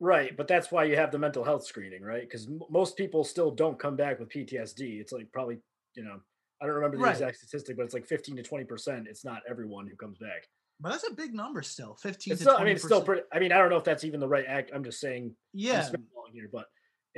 [0.00, 2.22] Right, but that's why you have the mental health screening, right?
[2.22, 5.00] Because m- most people still don't come back with PTSD.
[5.00, 5.60] It's like probably,
[5.96, 6.20] you know,
[6.60, 7.08] I don't remember the Right.
[7.08, 9.08] exact statistic, but it's like 15 to 20 percent.
[9.08, 10.46] It's not everyone who comes back.
[10.80, 13.22] but that's a big number still, fifteen still, I mean, it's still pretty.
[13.32, 14.70] I mean, I don't know if that's even the right act.
[14.72, 15.92] I'm just saying, Yeah,
[16.32, 16.66] here, but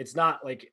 [0.01, 0.73] it's not like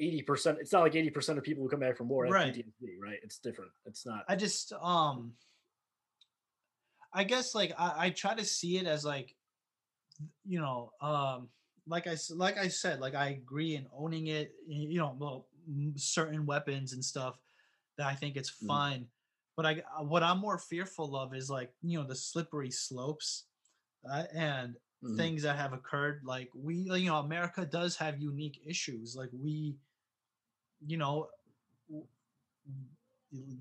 [0.00, 0.58] 80 percent.
[0.60, 2.54] It's not like 80 percent of people who come back from war Right.
[2.54, 3.18] PTSD, right?
[3.22, 3.70] It's different.
[3.84, 4.24] It's not.
[4.28, 5.34] I just um
[7.12, 9.36] I guess like I, I try to see it as like
[10.46, 11.48] you know um
[11.86, 15.46] like I like I said like I agree in owning it you know well
[15.96, 17.38] certain weapons and stuff
[17.98, 18.66] that I think it's Mhm.
[18.66, 19.06] fine
[19.56, 23.44] but I uh, what I'm more fearful of is like you know the slippery slopes
[24.10, 25.16] uh, and Mhm.
[25.16, 29.76] things that have occurred like we you know America does have unique issues like we
[30.86, 31.28] you know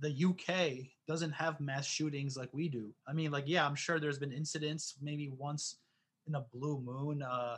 [0.01, 2.93] the UK doesn't have mass shootings like we do.
[3.08, 5.77] I mean, like, yeah, I'm sure there's been incidents, maybe once
[6.27, 7.21] in a blue moon.
[7.21, 7.58] Uh,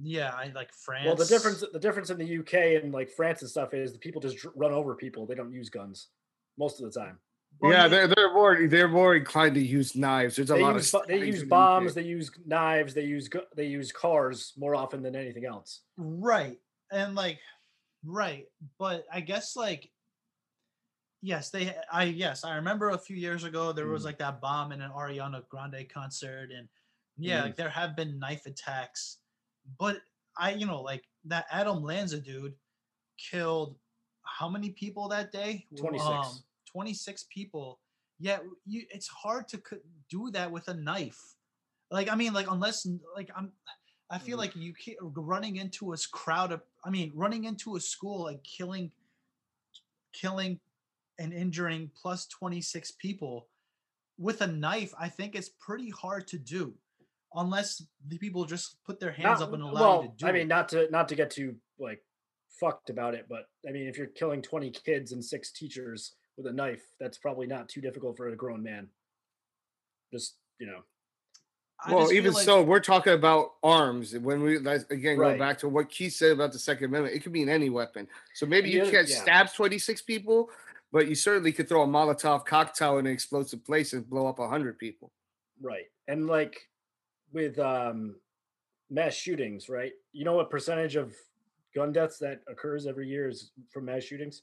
[0.00, 1.06] yeah, I like France.
[1.06, 3.98] Well, the difference the difference in the UK and like France and stuff is the
[3.98, 5.26] people just run over people.
[5.26, 6.08] They don't use guns
[6.56, 7.18] most of the time.
[7.60, 7.88] Well, yeah, yeah.
[7.88, 10.36] they're they're more they're more inclined to use knives.
[10.36, 13.66] There's a They lot use, of they use bombs, they use knives, they use they
[13.66, 15.82] use cars more often than anything else.
[15.96, 16.58] right,
[16.90, 17.40] and like,
[18.04, 18.46] right,
[18.78, 19.90] but I guess like,
[21.20, 21.74] yes, they.
[21.92, 24.04] I yes, I remember a few years ago there was Mhm.
[24.04, 26.68] like that bomb in an Ariana Grande concert, and
[27.16, 27.42] yeah, Mhm.
[27.42, 29.18] like there have been knife attacks,
[29.78, 29.98] but
[30.36, 32.54] I, you know, like that Adam Lanza dude
[33.18, 33.78] killed
[34.24, 35.68] how many people that day?
[35.76, 36.44] 26.
[36.72, 37.80] 26 people.
[38.20, 39.62] Yeah, you it's hard to
[40.10, 41.20] do that with a knife.
[41.90, 43.52] Like I mean like unless like I'm
[44.10, 44.40] I feel Mhm.
[44.40, 48.42] like you can't running into a crowd of I mean running into a school like
[48.42, 48.90] killing
[50.12, 50.58] killing
[51.18, 53.48] and injuring plus 26 people
[54.18, 56.74] with a knife, I think it's pretty hard to do
[57.34, 60.26] unless the people just put their hands Not- up and allow well, you to do
[60.26, 60.32] I it.
[60.32, 62.02] mean, not to not to get too like
[62.48, 66.46] fucked about it, but I mean, if you're killing 20 kids and six teachers with
[66.46, 68.88] a knife, that's probably not too difficult for a grown man.
[70.10, 70.80] Just you know,
[71.84, 74.16] I well, even like- so, we're talking about arms.
[74.16, 75.32] When we that's, again Right.
[75.34, 77.68] go back to what Keith said about the Second Amendment, it could be in any
[77.68, 78.08] weapon.
[78.34, 79.20] So maybe you can't yeah.
[79.20, 80.50] stab 26 people,
[80.92, 84.38] but you certainly could throw a Molotov cocktail in an explosive place and blow up
[84.38, 85.12] 100 people.
[85.60, 85.86] right?
[86.06, 86.68] And like
[87.32, 88.14] with um
[88.90, 89.92] mass shootings, right?
[90.12, 91.14] You know what percentage of
[91.74, 94.42] gun deaths that occurs every year is from mass shootings?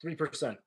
[0.00, 0.58] Three percent.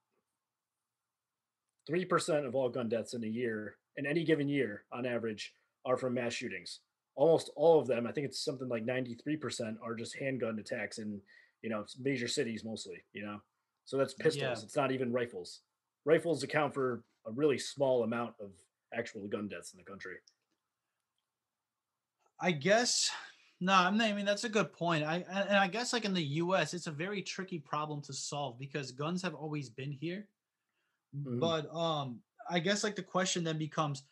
[1.87, 5.53] Three percent of all gun deaths in a year, in any given year, on average,
[5.85, 6.79] are from mass shootings.
[7.15, 10.99] Almost all of them, I think it's something like ninety-three percent, are just handgun attacks
[10.99, 11.19] in,
[11.61, 13.03] you know, major cities mostly.
[13.13, 13.41] You know,
[13.85, 14.59] so that's pistols.
[14.59, 14.63] Yeah.
[14.63, 15.61] It's not even rifles.
[16.05, 18.51] Rifles account for a really small amount of
[18.93, 20.15] actual gun deaths in the country.
[22.41, 23.11] I guess
[23.61, 25.03] no, I'm I mean that's a good point.
[25.03, 28.57] I and I guess like in the U.S., it's a very tricky problem to solve
[28.57, 30.27] because guns have always been here.
[31.15, 31.39] Mhm.
[31.39, 34.03] But um, I guess like the question then becomes.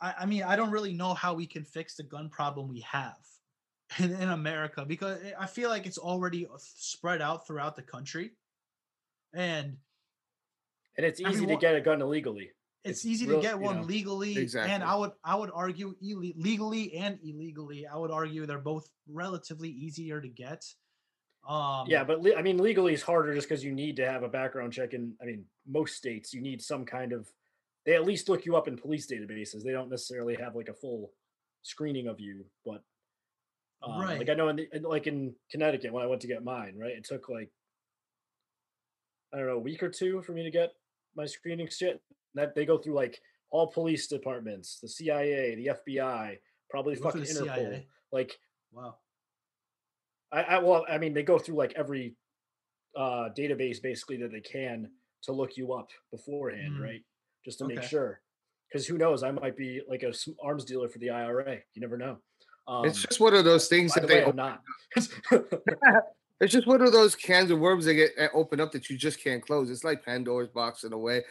[0.00, 2.80] I, I mean, I don't really know how we can fix the gun problem we
[2.80, 3.18] have
[3.98, 8.32] in, in America because I feel like it's already uh, spread out throughout the country,
[9.32, 9.78] and
[10.96, 12.52] And it's easy to get a gun illegally.
[12.84, 14.82] It's, It's easy real- to get you one know, legally, and.
[14.82, 17.86] I would I would argue ille- legally and illegally.
[17.86, 20.64] I would argue they're both relatively easier to get.
[21.48, 24.22] Um, yeah, but le- I mean, legally is harder just because you need to have
[24.22, 24.94] a background check.
[24.94, 27.28] In I mean, most states you need some kind of.
[27.84, 29.62] They at least look you up in police databases.
[29.64, 31.12] They don't necessarily have like a full
[31.62, 32.82] screening of you, but
[33.82, 34.18] um, Right.
[34.18, 36.74] like I know in the, in- like in Connecticut when I went to get mine,
[36.76, 36.92] right?
[36.96, 37.50] It took like
[39.32, 40.70] I don't know a week or two for me to get
[41.16, 42.00] my screening shit.
[42.34, 46.38] That they go through like all police departments, the CIA, the FBI,
[46.70, 47.44] probably They fucking Interpol.
[47.54, 47.86] CIA?
[48.10, 48.38] Like
[48.72, 48.96] wow.
[50.32, 52.14] I, I well, I mean, they go through like every
[52.96, 54.90] uh database basically that they can
[55.22, 56.82] to look you up beforehand, Mm.
[56.82, 57.02] right?
[57.44, 58.20] Just to make sure.
[58.68, 61.58] Because who knows, I might be like a arms dealer for the IRA.
[61.74, 62.18] You never know.
[62.66, 64.62] Um, it's just one of those things that the way, they I'm not.
[66.42, 69.22] It's just one of those cans of worms that get open up that you just
[69.22, 69.70] can't close.
[69.70, 71.22] It's like Pandora's box in a way.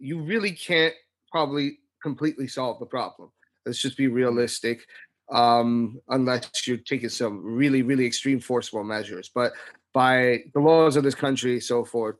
[0.00, 0.92] You really can't
[1.30, 3.30] probably completely solve the problem.
[3.64, 4.84] Let's just be realistic,
[5.30, 9.30] um, unless you're taking some really, really extreme forceful measures.
[9.32, 9.52] But
[9.94, 12.16] by the laws of this country, so forth,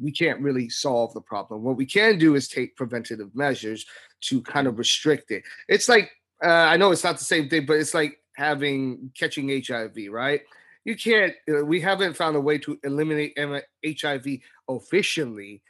[0.00, 1.64] we can't really solve the problem.
[1.64, 3.86] What we can do is take preventative measures
[4.22, 5.42] to kind of restrict it.
[5.66, 6.12] It's like
[6.44, 10.42] uh, I know it's not the same thing, but it's like having catching HIV, right?
[10.84, 11.34] You can't.
[11.48, 14.26] Uh, we haven't found a way to eliminate HIV
[14.68, 15.62] officially,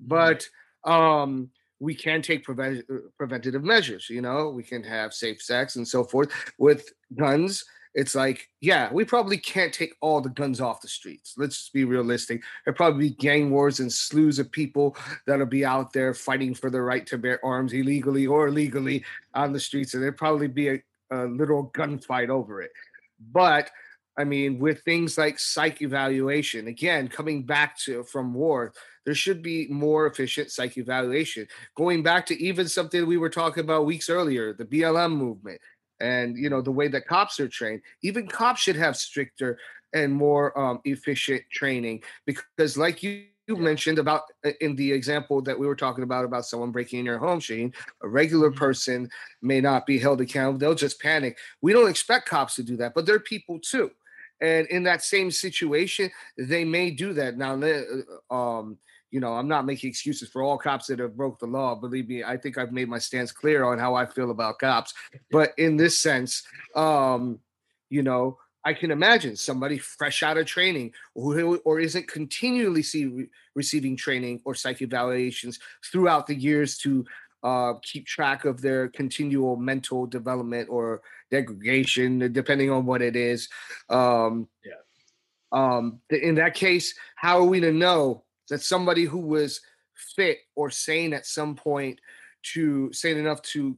[0.00, 0.46] but
[0.84, 4.08] um, we can take prevent- uh, preventative measures.
[4.10, 6.30] You know, we can have safe sex and so forth.
[6.58, 11.34] With guns, it's like, yeah, we probably can't take all the guns off the streets.
[11.36, 12.42] Let's just be realistic.
[12.64, 14.96] There'll probably be gang wars and slews of people
[15.26, 19.52] that'll be out there fighting for the right to bear arms illegally or legally on
[19.52, 22.70] the streets, and there'll probably be a, a little gunfight over it.
[23.32, 23.70] But
[24.20, 28.72] I mean, with things like psych evaluation, again, coming back to from war,
[29.04, 31.46] there should be more efficient psych evaluation.
[31.76, 35.60] Going back to even something we were talking about weeks earlier, the BLM movement,
[36.00, 37.82] and you know the way that cops are trained.
[38.02, 39.58] Even cops should have stricter
[39.92, 43.24] and more um, efficient training because, like you.
[43.48, 47.00] You mentioned about uh, in the example that we were talking about about someone breaking
[47.00, 47.72] in your home, Shane.
[48.02, 48.56] A regular Mhm.
[48.56, 49.10] person
[49.42, 51.36] may not be held accountable; they'll just panic.
[51.60, 53.90] We don't expect cops to do that, but they're people too
[54.40, 57.36] and in that same situation they may do that.
[57.36, 58.78] Now uh, um
[59.10, 61.74] you know i'm not making excuses for all cops that have broke the law.
[61.74, 64.94] Believe me i think i've made my stance clear on how i feel about cops.
[65.30, 67.38] But in this sense um
[67.88, 73.26] you know i can imagine somebody fresh out of training who or isn't continually see,
[73.54, 75.58] receiving training or psych evaluations
[75.90, 77.04] throughout the years to
[77.42, 81.00] uh, keep track of their continual mental development or
[81.30, 83.48] degradation, depending on what it is.
[83.88, 84.72] Um, Yeah.
[85.52, 89.60] Um, in that case, how are we to know that somebody who was
[90.16, 92.00] fit or sane at some point
[92.54, 93.76] to sane enough to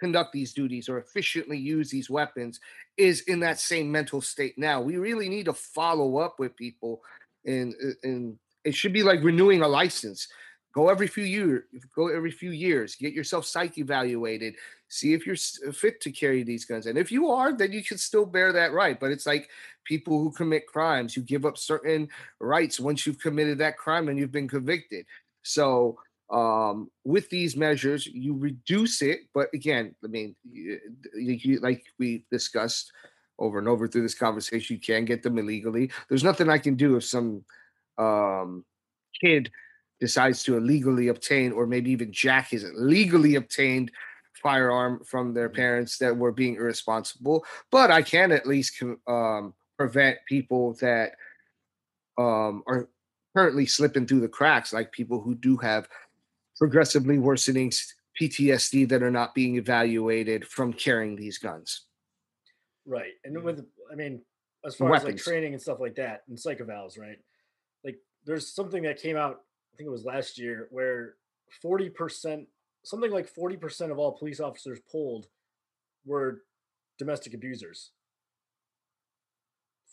[0.00, 2.60] conduct these duties or efficiently use these weapons
[2.96, 4.80] is in that same mental state now?
[4.80, 7.02] We really need to follow up with people,
[7.44, 10.28] and and it should be like renewing a license
[10.72, 14.54] go every few years go every few years get yourself psych evaluated
[14.88, 15.36] see if you're
[15.72, 18.72] fit to carry these guns and if you are then you can still bear that
[18.72, 19.48] right but it's like
[19.84, 22.08] people who commit crimes you give up certain
[22.40, 25.06] rights once you've committed that crime and you've been convicted.
[25.42, 25.98] So
[26.30, 30.78] um with these measures you reduce it but again i mean you,
[31.14, 32.92] you, like we discussed
[33.38, 35.90] over and over through this conversation you can get them illegally.
[36.08, 37.44] There's nothing i can do if some
[37.96, 38.62] um
[39.18, 39.50] kid
[40.00, 43.90] decides to illegally obtain or maybe even jack his legally obtained
[44.42, 50.18] firearm from their parents that were being irresponsible but i can at least um, prevent
[50.28, 51.12] people that
[52.18, 52.88] um, are
[53.36, 55.88] currently slipping through the cracks like people who do have
[56.56, 57.70] progressively worsening
[58.20, 61.88] ptsd that are not being evaluated from carrying these guns
[62.88, 63.12] Right.
[63.24, 63.42] And Yeah.
[63.42, 64.24] with I mean,
[64.64, 67.18] as far as like training and stuff like that and psych evals, right?
[67.84, 69.44] Like there's something that came out,
[69.78, 71.14] think it was last year, where
[71.64, 72.44] 40%,
[72.84, 75.26] something like 40% of all police officers polled
[76.04, 76.42] were
[76.98, 77.92] domestic abusers.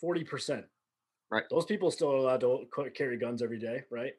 [0.03, 0.63] 40%.
[1.31, 1.43] Right.
[1.49, 4.13] Those people still are allowed to carry guns every day, right?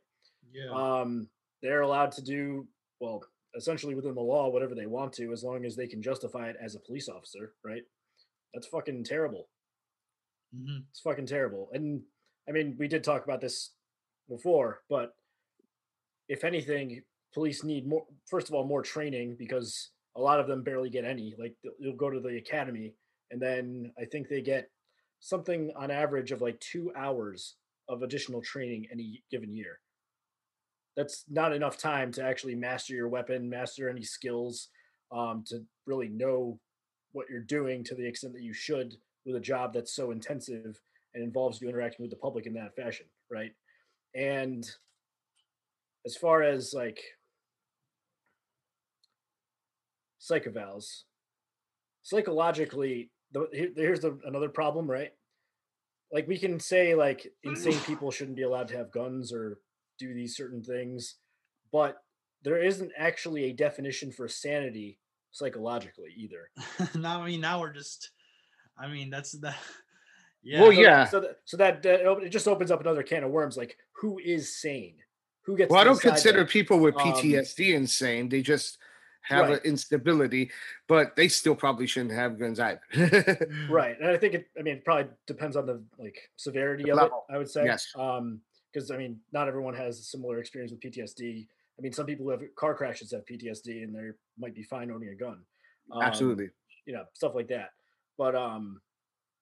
[0.53, 0.71] Yeah.
[0.73, 1.29] um,
[1.63, 2.67] they're allowed to do
[3.01, 3.23] well
[3.57, 6.57] essentially within the law whatever they want to as long as they can justify it
[6.63, 7.83] as a police officer right
[8.55, 9.49] that's fucking terrible
[10.55, 10.85] Mhm.
[10.91, 12.03] it's fucking terrible and
[12.49, 13.73] i mean we did talk about this
[14.29, 15.15] before but
[16.29, 17.01] if anything
[17.35, 21.05] police need more first of all more training because a lot of them barely get
[21.05, 22.95] any like you'll go to the academy
[23.31, 24.71] and then i think they get
[25.21, 27.57] something on average of like two hours
[27.89, 29.79] of additional training any given year
[30.97, 34.69] that's not enough time to actually master your weapon, master any skills,
[35.13, 36.59] um, to really know
[37.13, 38.95] what you're doing to the extent that you should
[39.27, 40.81] with a job that's so intensive
[41.15, 43.53] and involves you interacting with the public in that fashion, right?
[44.15, 44.69] And
[46.07, 47.01] as far as like
[50.19, 51.03] psych evals,
[52.03, 55.13] psychologically, the, here's the, another problem, right?
[56.13, 59.59] Like we can say like insane people shouldn't be allowed to have guns or
[59.99, 61.17] do these certain things,
[61.73, 61.97] but
[62.43, 65.01] there isn't actually a definition for sanity
[65.33, 66.51] psychologically either.
[66.95, 68.11] now, I mean, now we're just,
[68.79, 69.53] I mean, that's the,
[70.45, 70.61] yeah.
[70.63, 71.05] Well, so, yeah.
[71.07, 73.57] So, that, so that, that it just opens up another can of worms.
[73.57, 74.95] Like, who is sane?
[75.47, 75.71] Who gets?
[75.71, 76.51] Well, I don't consider that?
[76.51, 78.29] people with PTSD um, insane.
[78.29, 78.79] They just
[79.23, 79.55] have right.
[79.55, 80.51] an instability,
[80.89, 82.81] but they still probably shouldn't have guns either.
[83.71, 84.49] Right, and I think it.
[84.59, 87.25] I mean, it probably depends on the like severity the of level.
[87.29, 87.35] it.
[87.35, 87.65] I would say.
[87.65, 87.89] Yes.
[87.97, 88.41] Um,
[88.73, 91.47] because I mean, not everyone has a similar experience with PTSD.
[91.79, 94.91] I mean, some people who have car crashes have PTSD, and they might be fine
[94.91, 95.39] owning a gun.
[95.91, 96.51] Um, Absolutely.
[96.85, 97.71] You know, stuff like that.
[98.19, 98.81] But um,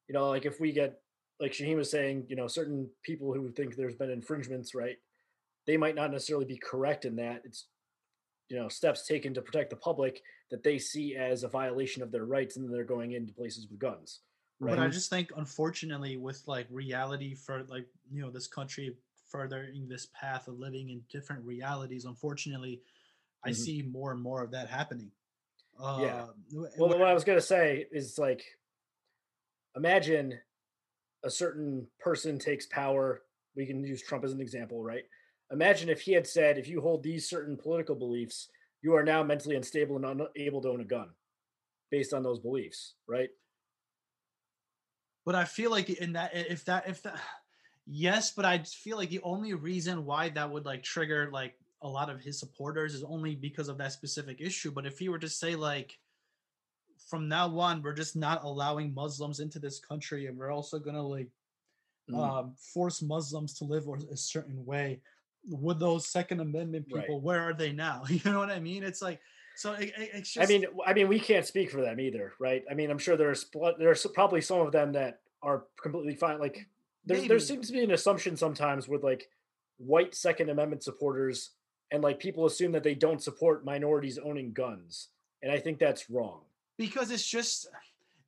[0.09, 1.01] you know, like if we get
[1.41, 4.97] like Shaheen was saying, you know, certain people who think there's been infringements, right?
[5.67, 7.43] They might not necessarily be correct in that.
[7.45, 7.67] It's
[8.49, 12.13] you know steps taken to protect the public that they see as a violation of
[12.13, 14.21] their rights, and then they're going into places with guns.
[14.61, 14.77] Right?
[14.77, 18.95] But I just think, unfortunately, with like reality for like you know this country
[19.29, 23.51] furthering this path of living in different realities, unfortunately, mm-hmm.
[23.51, 25.11] I see more and more of that happening.
[25.81, 26.27] Uh, yeah.
[26.79, 28.45] Well, what I was gonna say is like,
[29.77, 30.39] imagine
[31.25, 33.23] a certain person takes power.
[33.57, 35.05] We can use Trump as an example, right?
[35.55, 38.49] Imagine if he had said, if you hold these certain political beliefs,
[38.83, 41.11] you are now mentally unstable and unable to own a gun
[41.93, 43.29] based on those beliefs, right?
[45.25, 47.21] But I feel like in that, if that, if that,
[47.87, 51.89] yes, but I feel like the only reason why that would like trigger like a
[51.89, 54.73] lot of his supporters is only because of that specific issue.
[54.73, 55.97] But if he were to say like,
[57.09, 61.07] from now on, we're just not allowing Muslims into this country, and we're also gonna
[61.07, 61.29] like
[62.11, 62.19] mm.
[62.19, 65.01] um, force Muslims to live a certain way.
[65.49, 67.17] Would those Second Amendment people?
[67.17, 67.23] Right.
[67.23, 68.05] Where are they now?
[68.09, 68.83] You know what I mean?
[68.83, 69.21] It's like
[69.57, 69.73] so.
[69.75, 70.49] It, it's just.
[70.49, 72.65] I mean, I mean, we can't speak for them either, right?
[72.71, 73.47] I mean, I'm sure there's
[73.79, 76.39] there's probably some of them that are completely fine.
[76.39, 76.67] Like
[77.05, 79.29] there, there seems to be an assumption sometimes with like
[79.79, 81.51] white Second Amendment supporters,
[81.91, 85.09] and like people assume that they don't support minorities owning guns,
[85.43, 86.41] and I think that's wrong
[86.79, 87.69] because it's just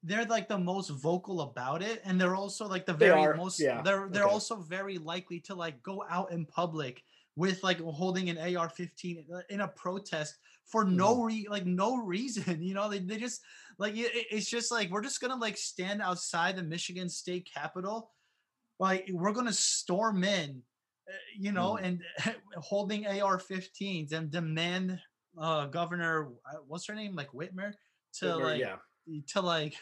[0.06, 3.58] they're like the most vocal about it and they're also like the very they most
[3.58, 3.82] yeah.
[3.82, 4.32] they're they're okay.
[4.32, 7.02] also very likely to like go out in public
[7.34, 12.72] with like holding an AR-15 in a protest for no re like no reason you
[12.72, 13.42] know they, they just
[13.78, 18.12] like it, it's just like we're just gonna like stand outside the Michigan state capitol
[18.78, 20.62] like we're gonna storm in
[21.08, 21.84] eh, you know mm.
[21.84, 22.02] and
[22.58, 25.00] holding AR-15s and demand
[25.38, 27.72] uh governor uh, what's her name like Whitmer
[28.20, 28.76] to like yeah.
[29.28, 29.74] to like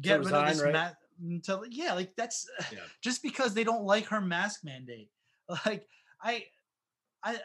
[0.00, 0.72] get rid of this right?
[0.72, 0.90] ma-
[1.22, 2.78] mm, to yeah like that's yeah.
[3.02, 5.10] just because they don't like her mask mandate
[5.66, 5.86] like
[6.22, 6.42] i
[7.22, 7.36] i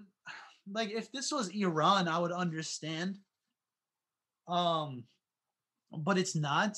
[0.72, 3.18] like if this was iran i would understand
[4.48, 5.04] um
[5.98, 6.76] but it's not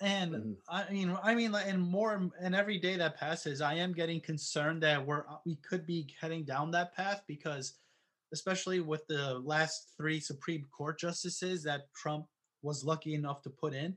[0.00, 0.52] and mm-hmm.
[0.68, 4.20] i mean i mean like and more and every day that passes i am getting
[4.20, 7.74] concerned that we're uh, we could be heading down that path because
[8.32, 12.26] especially with the last three Supreme Court justices that Trump
[12.62, 13.96] was lucky enough to put in.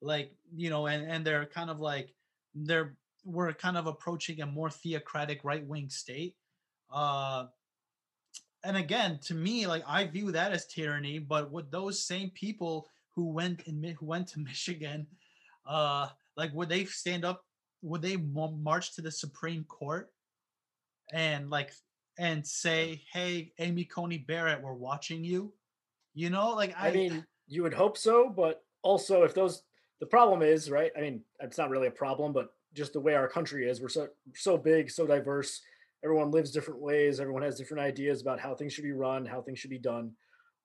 [0.00, 2.14] Like, you know, and, and they're kind of like
[2.54, 2.94] they're
[3.24, 6.34] we're kind of approaching a more theocratic right wing state.
[6.90, 7.46] Uh
[8.64, 12.88] and again, to me, like I view that as tyranny, but with those same people
[13.14, 15.06] who went in who went to Michigan,
[15.66, 17.44] uh, like would they stand up?
[17.82, 20.10] Would they march to the Supreme Court
[21.12, 21.72] and like
[22.18, 25.52] and say, "Hey, Amy Coney Barrett, we're watching you."
[26.14, 29.62] You know, like I, I mean, you would hope so, but also if those
[30.00, 30.92] the problem is right.
[30.96, 33.88] I mean, it's not really a problem, but just the way our country is, we're
[33.88, 35.62] so so big, so diverse.
[36.04, 37.18] Everyone lives different ways.
[37.18, 40.12] Everyone has different ideas about how things should be run, how things should be done.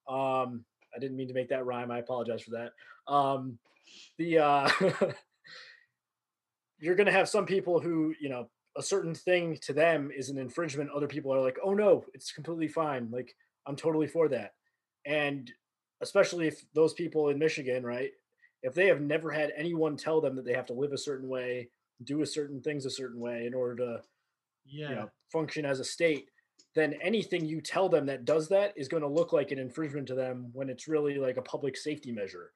[0.08, 0.64] Um,
[0.96, 1.90] I didn't mean to make that rhyme.
[1.90, 2.74] I apologize for that.
[3.12, 3.58] Um,
[4.20, 4.70] the uh,
[6.80, 10.30] you're going to have some people who you know a certain thing to them is
[10.30, 13.10] an infringement, other people are like, oh no, it's completely fine.
[13.12, 13.36] Like,
[13.66, 14.54] I'm totally for that.
[15.06, 15.52] And
[16.04, 18.12] especially if those people in Michigan, right,
[18.62, 21.28] if they have never had anyone tell them that they have to live a certain
[21.28, 21.70] way,
[22.04, 24.02] do a certain things a certain way in order to,
[24.66, 24.90] yeah.
[24.90, 26.30] you know, function as a state,
[26.76, 30.08] then anything you tell them that does that is going to look like an infringement
[30.08, 32.52] to them when it's really like a public safety measure.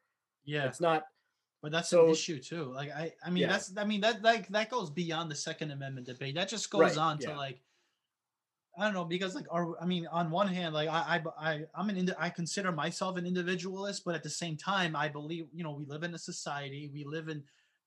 [0.46, 0.66] Yeah.
[0.66, 1.04] It's not
[1.62, 2.72] but that's so, an issue too.
[2.74, 3.50] Like I, I mean, yeah.
[3.50, 6.36] that's I mean that like that goes beyond the Second Amendment debate.
[6.36, 7.38] That just goes right, on to yeah.
[7.38, 7.60] like,
[8.78, 9.46] I don't know because like
[9.82, 13.26] I mean on one hand like I I, I I'm an I consider myself an
[13.26, 16.92] individualist but at the same time I believe you know we live in a society
[16.94, 17.44] we live in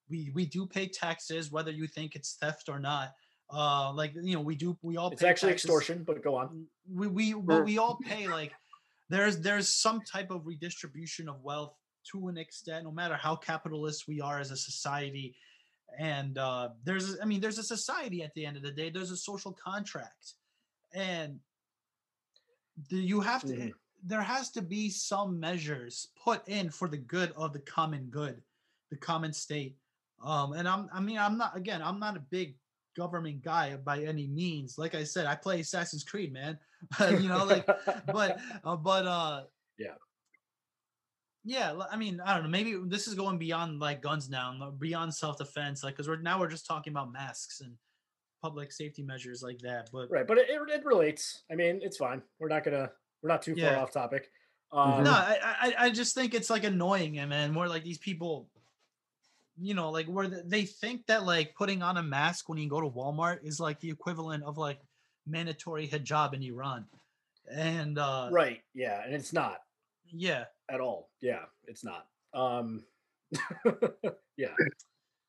[0.09, 3.15] we we do pay taxes whether you think it's theft or not.
[3.53, 5.67] Uh like you know we do we all it's actually taxes.
[5.67, 6.67] extortion but go on.
[6.93, 8.53] We we well, we all pay like
[9.09, 11.75] there's there's some type of redistribution of wealth
[12.11, 15.37] to an extent no matter how capitalist we are as a society.
[16.01, 19.13] And uh there's i mean there's a society at the end of the day there's
[19.13, 20.35] a social contract
[20.95, 21.39] and
[22.89, 23.69] the, you have to mm-hmm.
[24.05, 28.41] there has to be some measures put in for the good of the common good
[28.91, 29.77] the common state.
[30.25, 32.57] Um and i'm i mean i'm not again i'm not a big
[32.97, 34.79] government guy by any means.
[34.79, 36.59] Like i said i play assassin's creed man.
[37.01, 39.43] You know like but uh, but uh
[39.79, 39.95] yeah.
[41.45, 45.15] yeah i mean i don't know maybe this is going beyond like guns now beyond
[45.15, 47.75] self-defense like because we're now we're just talking about masks and
[48.41, 49.89] public safety measures like that.
[49.93, 51.43] But right, but it, it relates.
[51.51, 52.23] I mean, it's fine.
[52.39, 52.91] We're not gonna
[53.23, 53.75] we're not too yeah.
[53.75, 54.31] far off topic.
[54.73, 57.99] Um, no, I, I I just think it's like annoying, and man, more like these
[57.99, 58.49] people.
[59.63, 62.81] You know, like where they think that like putting on a mask when you go
[62.81, 64.79] to Walmart is like the equivalent of like
[65.27, 66.87] mandatory hijab in Iran,
[67.53, 69.59] and uh right, yeah, and it's not.
[70.13, 71.11] Yeah, at all.
[71.21, 72.07] Yeah, it's not.
[72.33, 72.85] Um,
[74.37, 74.55] yeah,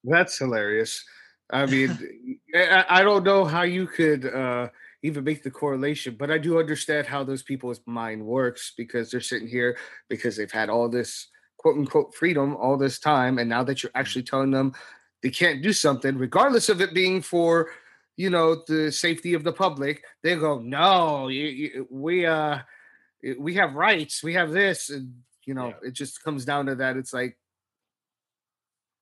[0.03, 1.03] that's hilarious.
[1.51, 4.69] I mean, I, don't know how you could uh,
[5.03, 9.21] even make the correlation, but I do understand how those people's mind works because they're
[9.21, 9.77] sitting here
[10.09, 11.27] because they've had all this
[11.57, 14.73] quote unquote freedom all this time, and now that you're actually telling them
[15.21, 17.69] they can't do something, regardless of it being for
[18.17, 22.59] you know the safety of the public, they go, "No, you, you, we uh,
[23.37, 25.13] we have rights, we have this," and
[25.45, 25.89] you know, yeah.
[25.89, 26.97] it just comes down to that.
[26.97, 27.37] It's like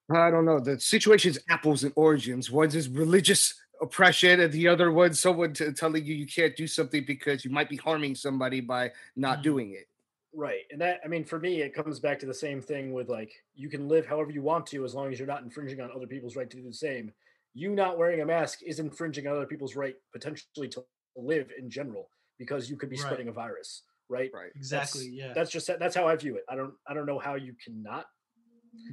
[0.09, 0.59] I don't know.
[0.59, 2.49] The situation is apples and origins.
[2.49, 6.67] One's is religious oppression, and the other one, someone t- telling you you can't do
[6.67, 9.43] something because you might be harming somebody by not mm-hmm.
[9.43, 9.87] doing it.
[10.33, 10.61] Right.
[10.71, 13.31] And that, I mean, for me, it comes back to the same thing with like,
[13.55, 16.05] you can live however you want to as long as you're not infringing on other
[16.05, 17.11] people's right to do the same.
[17.55, 20.85] You not wearing a mask is infringing on other people's right potentially to
[21.15, 23.05] live in general because you could be right.
[23.05, 23.81] spreading a virus.
[24.07, 24.29] Right.
[24.31, 24.51] Right.
[24.55, 25.05] Exactly.
[25.05, 25.33] That's, yeah.
[25.33, 26.43] That's just, that's how I view it.
[26.47, 28.05] I don't, I don't know how you cannot.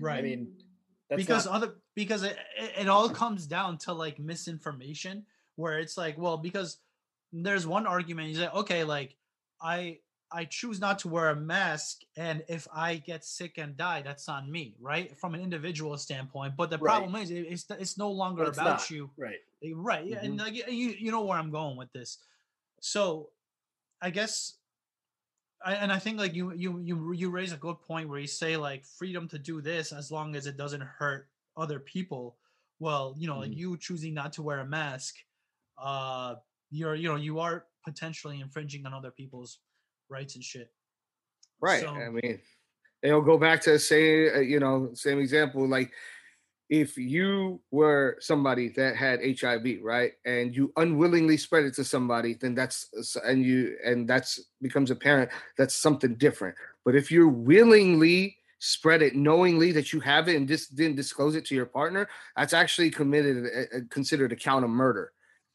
[0.01, 0.19] Right.
[0.19, 0.53] I mean,
[1.09, 2.37] that's because not- other because it,
[2.79, 5.25] it all comes down to like misinformation
[5.57, 6.79] where it's like well because
[7.33, 9.17] there's one argument you say okay like
[9.61, 9.99] I
[10.31, 14.29] I choose not to wear a mask and if I get sick and die that's
[14.29, 16.99] on me right from an individual standpoint but the right.
[16.99, 18.91] problem is it's it's no longer it's about not.
[18.91, 20.25] you right eh, right mm-hmm.
[20.25, 22.19] and like you you know where I'm going with this
[22.81, 23.31] so
[24.03, 24.55] I guess
[25.65, 28.57] and I think like you you you you raise a good point where you say
[28.57, 32.37] like freedom to do this as long as it doesn't hurt other people.
[32.79, 33.43] Well, you know, mm-hmm.
[33.43, 35.15] like you choosing not to wear a mask,
[35.79, 36.35] uh,
[36.71, 39.61] you're you know you are potentially infringing on other people's
[40.09, 40.71] rights and shit.
[41.61, 41.81] Right.
[41.81, 42.39] So, I mean,
[43.03, 45.91] it'll go back to say uh, you know same example like
[46.69, 52.35] if you were somebody that had HIV, right, and you unwillingly spread it to somebody,
[52.35, 56.57] then that's and you and that's becomes apparent that's something different.
[56.85, 61.37] But if you're willingly spread it knowingly that you have it and just didn't disclose
[61.37, 65.13] it to your partner, that's actually committed uh, uh, considered a count of murder.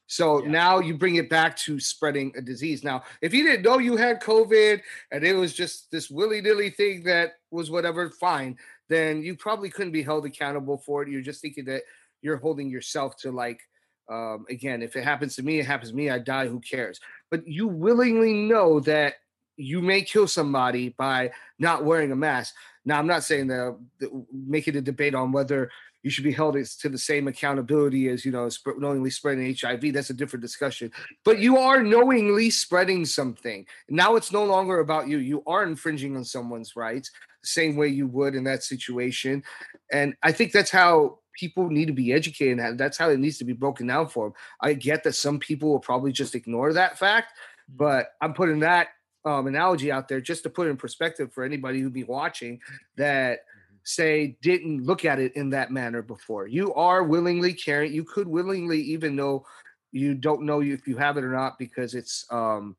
[0.07, 0.51] So yeah.
[0.51, 2.83] now you bring it back to spreading a disease.
[2.83, 4.81] Now, if you didn't know you had COVID
[5.11, 8.57] and it was just this willy nilly thing that was whatever, fine
[8.91, 11.09] then you probably couldn't be held accountable for it.
[11.09, 11.83] You're just thinking that
[12.21, 13.61] you're holding yourself to like,
[14.09, 16.09] um, again, if it happens to me, it happens to me.
[16.09, 16.47] I die.
[16.47, 16.99] Who cares?
[17.29, 19.15] But you willingly know that
[19.55, 22.53] you may kill somebody by not wearing a mask.
[22.83, 25.69] Now, I'm not saying that, that making a debate on whether
[26.03, 29.93] you should be held to the same accountability as you know sp- knowingly spreading hiv
[29.93, 30.91] that's a different discussion
[31.23, 36.17] but you are knowingly spreading something now it's no longer about you you are infringing
[36.17, 37.11] on someone's rights
[37.41, 39.43] the same way you would in that situation.
[39.91, 42.59] And I think that's how people need to be educated.
[42.59, 44.33] And that's how it needs to be broken down for them.
[44.61, 47.77] I get that some people will probably just ignore that fact, mm-hmm.
[47.77, 48.89] but I'm putting that
[49.23, 52.59] um, analogy out there just to put in perspective for anybody who'd be watching
[52.97, 53.75] that mm-hmm.
[53.83, 56.47] say didn't look at it in that manner before.
[56.47, 59.45] You are willingly carrying, you could willingly even know
[59.91, 62.75] you don't know if you have it or not because it's um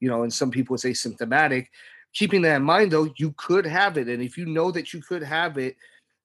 [0.00, 1.70] you know and some people say symptomatic
[2.16, 4.08] keeping that in mind though you could have it.
[4.08, 5.76] And if you know that you could have it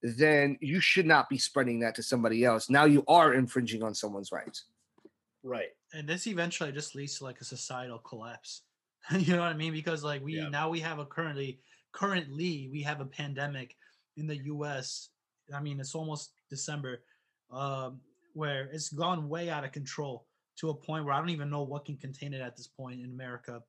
[0.04, 2.70] then you should not be spreading that to somebody else.
[2.70, 4.66] Now you are infringing on someone's rights.
[5.44, 5.70] Right.
[5.94, 8.64] And this eventually just leads to like a societal collapse.
[9.12, 9.74] You know what i mean?
[9.74, 10.50] Because like we yeah.
[10.50, 11.60] now we have a currently
[11.92, 13.76] currently we have a pandemic
[14.16, 15.10] in the us
[15.54, 17.02] i mean it's almost december
[17.52, 18.00] um,
[18.34, 20.26] where it's gone way out of control
[20.58, 23.02] to a point where I don't even know what can contain it at this point
[23.02, 23.62] in America.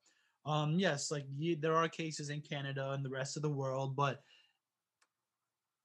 [0.44, 1.24] Um, yes, like
[1.60, 4.22] there are cases in Canada and the rest of the world, but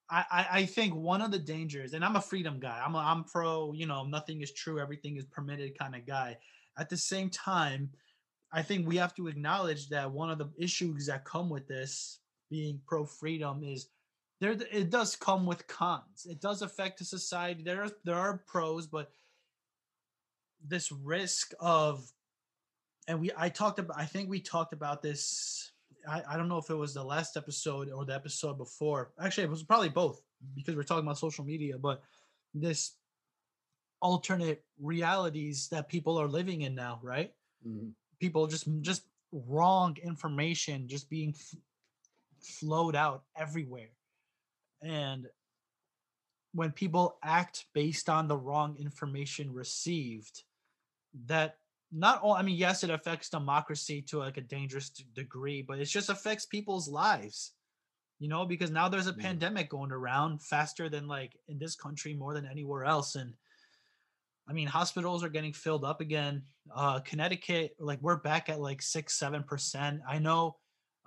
[0.10, 2.82] I, I, I think one of the dangers, and I'm a freedom guy.
[2.84, 6.38] I'm a, I'm pro, you know, nothing is true, everything is permitted kind of guy.
[6.78, 7.90] At the same time,
[8.52, 12.20] I think we have to acknowledge that one of the issues that come with this
[12.50, 13.90] being pro freedom is
[14.40, 16.26] there it does come with cons.
[16.30, 17.64] It does affect the society.
[17.64, 19.12] There are there are pros, but
[20.66, 22.12] this risk of
[23.08, 25.72] and we I talked about I think we talked about this
[26.08, 29.12] I, I don't know if it was the last episode or the episode before.
[29.20, 30.22] Actually, it was probably both
[30.56, 32.02] because we're talking about social media, but
[32.54, 32.94] this
[34.02, 37.34] alternate realities that people are living in now, right?
[37.68, 37.90] Mm-hmm.
[38.20, 41.60] People just just wrong information just being f-
[42.42, 43.90] flowed out everywhere.
[44.82, 45.28] And
[46.54, 50.44] when people act based on the wrong information received,
[51.26, 51.58] that
[51.92, 55.86] not all i mean yes it affects democracy to like a dangerous degree but it
[55.86, 57.54] just affects people's lives
[58.20, 59.22] you know because now there's a mm.
[59.22, 63.34] pandemic going around faster than like in this country more than anywhere else and
[64.50, 66.42] i mean hospitals are getting filled up again
[66.76, 70.58] uh connecticut like we're back at like six seven percent i know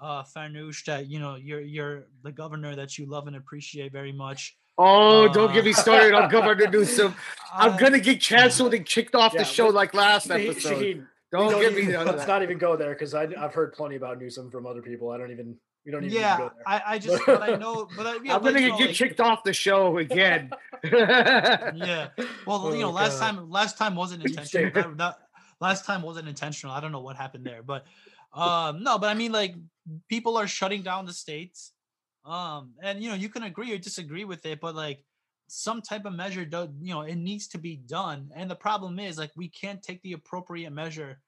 [0.00, 4.12] uh Farnoosh that you know you're you're the governor that you love and appreciate very
[4.12, 7.14] much Oh, uh, don't get me started on Governor Newsom.
[7.52, 10.72] I'm gonna get canceled and kicked off yeah, the show like last episode.
[10.72, 11.98] Shaheen, don't, don't, get even, me.
[11.98, 15.10] Let's not even go there because I've heard plenty about Newsom from other people.
[15.10, 15.56] I don't even.
[15.84, 16.16] We don't even.
[16.16, 19.20] Yeah, I, I just but I know, but I, yeah, I'm gonna get like, kicked
[19.20, 20.50] off the show again.
[20.82, 22.08] yeah.
[22.46, 23.32] Well, oh, you know, last God.
[23.32, 24.70] time last time wasn't intentional.
[24.72, 25.18] that, that,
[25.60, 26.74] last time wasn't intentional.
[26.74, 27.84] I don't know what happened there, but
[28.32, 29.56] um no, but I mean, like
[30.08, 31.72] people are shutting down the states
[32.24, 35.04] um, and you know, you can agree or disagree with it, but like
[35.48, 38.30] some type of measure does, you know, it needs to be done.
[38.34, 41.20] And the problem is like we can't take the appropriate measure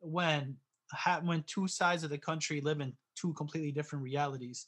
[0.00, 0.56] when
[1.22, 4.66] when two sides of the country live in two completely different realities.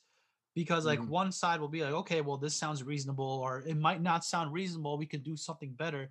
[0.55, 1.11] Because like mm-hmm.
[1.11, 4.55] one side will be like, okay, well, this sounds reasonable, or it might not sound
[4.55, 4.97] reasonable.
[4.97, 6.09] We could do something better,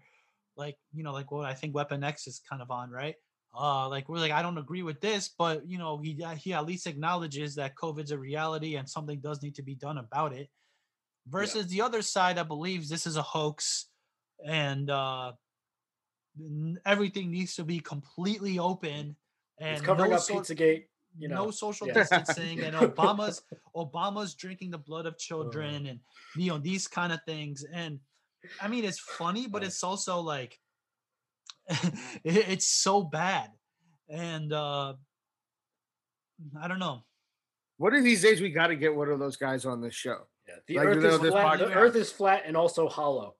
[0.55, 3.15] like you know, like what I think Weapon X is kind of on, right?
[3.57, 6.53] Uh like we're like i don't agree with this but you know he uh, he
[6.53, 10.33] at least acknowledges that covid's a reality and something does need to be done about
[10.33, 10.49] it
[11.27, 11.77] versus yeah.
[11.77, 13.87] the other side that believes this is a hoax
[14.45, 15.31] and uh
[16.85, 19.15] everything needs to be completely open
[19.59, 20.85] and it's covering no up so- pizzagate
[21.17, 21.93] you know no social yeah.
[21.93, 23.41] distancing and obama's
[23.75, 25.99] obama's drinking the blood of children and
[26.35, 27.99] you know these kind of things and
[28.61, 30.59] i mean it's funny but it's also like
[32.23, 33.49] it's so bad.
[34.09, 34.93] And uh
[36.61, 37.03] I don't know.
[37.77, 40.27] What are these days we got to get one of those guys on this show.
[40.47, 41.59] Yeah, the like, earth is flat.
[41.59, 43.35] The earth is flat and also hollow.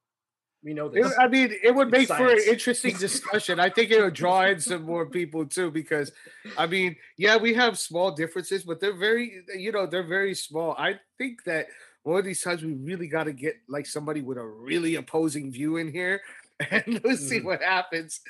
[0.64, 1.14] We know this.
[1.20, 3.60] I mean, it would make for an interesting discussion.
[3.60, 6.12] I think it would draw in some more people too, because
[6.58, 10.74] I mean, yeah, we have small differences, but they're very, you know, they're very small.
[10.76, 11.68] I think that
[12.02, 15.52] one of these times we really got to get like somebody with a really opposing
[15.52, 16.22] view in here
[16.72, 17.48] and we'll see mm-hmm.
[17.48, 18.22] what happens.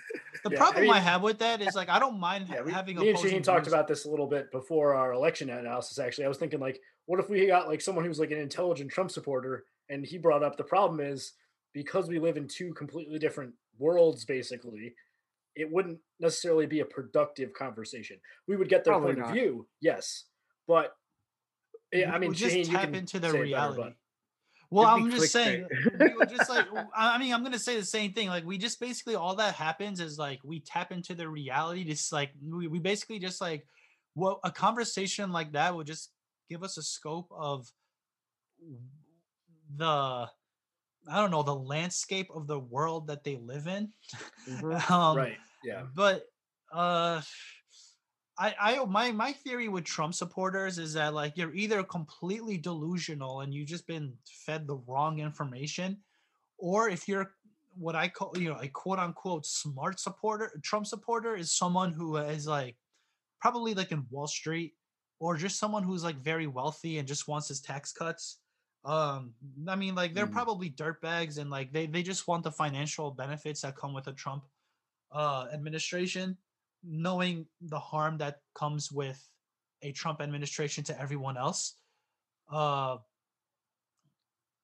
[0.44, 2.62] The yeah, problem I, mean, I, have with that is like I don't mind yeah,
[2.62, 2.98] we, having.
[2.98, 6.00] Me and Shaheen talked about this a little bit before our election analysis.
[6.00, 8.92] Actually, I was thinking like, what if we got like someone who's like an intelligent
[8.92, 11.34] Trump supporter, and he brought up the problem is
[11.74, 14.94] because we live in two completely different worlds, basically.
[15.56, 18.18] It wouldn't necessarily be a productive conversation.
[18.46, 19.30] We would get their Probably point not.
[19.30, 20.26] of view, yes,
[20.68, 20.96] but
[21.94, 23.82] yeah, I mean, we just Shaheen, tap into the reality.
[23.82, 23.96] Better,
[24.76, 25.68] well, I'm just saying,
[26.00, 26.66] we were just like,
[26.96, 28.28] I mean, I'm gonna say the same thing.
[28.28, 31.86] Like, we just basically all that happens is like we tap into the reality.
[31.86, 33.66] Just like we, we basically just like
[34.16, 36.12] what a conversation like that would just
[36.50, 37.72] give us a scope of
[39.78, 40.28] the
[41.08, 43.94] I don't know the landscape of the world that they live in.
[44.50, 44.94] Mm-hmm.
[44.94, 45.38] um, right.
[45.64, 45.84] Yeah.
[45.94, 46.26] But
[46.74, 47.22] uh
[48.38, 53.42] I, I my my theory with Trump supporters is that like you're either completely delusional
[53.42, 54.14] and you've just been
[54.46, 55.98] fed the wrong information,
[56.58, 57.32] or if you're
[57.78, 62.18] what I call you know a quote unquote smart supporter, Trump supporter is someone who
[62.18, 62.76] is like
[63.40, 64.74] probably like in Wall Street
[65.20, 68.40] or just someone who's like very wealthy and just wants his tax cuts.
[68.84, 69.34] Um,
[69.68, 70.34] I mean, like they're mm.
[70.34, 74.14] probably dirtbags and like they they just want the financial benefits that come with a
[74.14, 74.44] Trump
[75.12, 76.36] uh administration
[76.88, 79.22] knowing the harm that comes with
[79.82, 81.76] a Trump administration to everyone else.
[82.52, 82.98] Uh,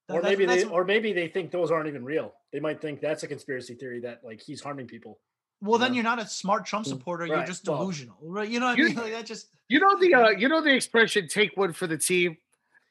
[0.10, 2.34] or maybe they, or maybe they think those aren't even real.
[2.52, 5.20] They might think that's a conspiracy theory that like he's harming people.
[5.62, 7.24] Well, then you're not a smart Trump mm, supporter.
[7.26, 7.38] Right.
[7.38, 8.50] You're just delusional, well, right?
[8.50, 8.96] You know what I mean?
[8.96, 11.98] Like that just you know the uh, you know the expression "take one for the
[11.98, 12.38] team."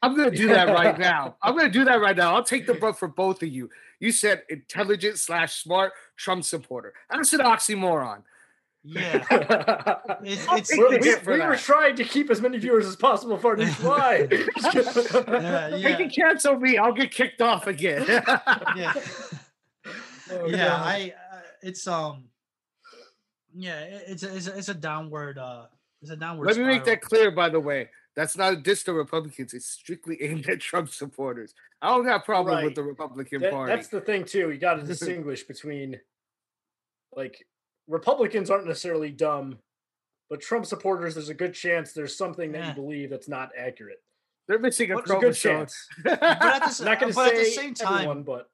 [0.02, 1.36] I'm gonna do that right now.
[1.42, 2.34] I'm gonna do that right now.
[2.34, 3.68] I'll take the brunt for both of you.
[3.98, 6.94] You said intelligent slash smart Trump supporter.
[7.10, 8.22] That's an oxymoron.
[8.82, 9.22] Yeah,
[10.22, 13.36] it's, it's, we, it's- we- we were trying to keep as many viewers as possible
[13.36, 16.78] for this why yeah, They yeah, can cancel me.
[16.78, 18.04] I'll get kicked off again.
[18.76, 18.94] yeah.
[20.32, 20.86] Oh, yeah God.
[20.86, 22.28] i uh, it's um
[23.52, 25.64] yeah it- it's a, it's a, it's a downward uh
[26.02, 27.88] it's a downward Let me make that clear, by the way.
[28.14, 29.52] That's not a diss to Republicans.
[29.54, 31.52] It's strictly aimed at Trump supporters.
[31.82, 32.64] I don't have a problem Right.
[32.64, 33.72] with the Republican That- Party.
[33.74, 34.50] that's the thing too.
[34.52, 36.00] You got to distinguish between
[37.14, 37.44] like
[37.90, 39.58] Republicans aren't necessarily dumb,
[40.28, 41.14] but Trump supporters.
[41.14, 42.68] There's a good chance there's something that Yeah.
[42.68, 44.02] you believe that's not accurate.
[44.46, 45.32] They're missing a a good chromosome.
[45.58, 45.88] chance.
[46.04, 48.50] but at the, not going to but say at the same time everyone, but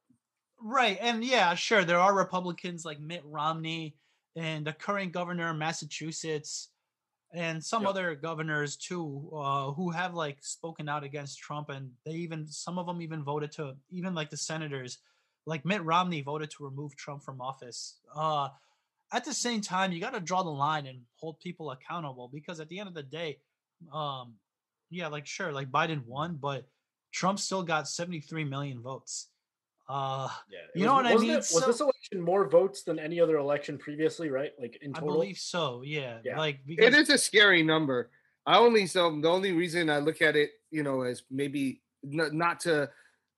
[0.61, 0.99] Right.
[1.01, 1.85] And yeah, sure.
[1.85, 3.95] There are Republicans like Mitt Romney
[4.37, 6.69] and the current governor of Massachusetts
[7.35, 7.91] and some Yep.
[7.91, 11.69] other governors too uh, who have like spoken out against Trump.
[11.69, 14.99] And they even, some of them even voted to, even like the senators,
[15.45, 17.99] like Mitt Romney voted to remove Trump from office.
[18.15, 18.49] Uh,
[19.13, 22.61] at the same time, you got to draw the line and hold people accountable because
[22.61, 23.39] at the end of the day,
[23.93, 24.35] um,
[24.91, 26.67] yeah, like sure, like Biden won, but
[27.13, 29.29] Trump still got 73 million votes.
[29.89, 31.35] Uh, yeah, You know what I wasn't mean?
[31.35, 34.31] It, was So- this election more votes than any other election previously?
[34.31, 35.83] Right, like in total, I believe so.
[35.85, 36.19] Yeah.
[36.25, 36.39] Yeah.
[36.39, 38.11] Like because it is a scary number.
[38.47, 42.37] I only so the only reason I look at it, you know, as maybe n-
[42.37, 42.91] not to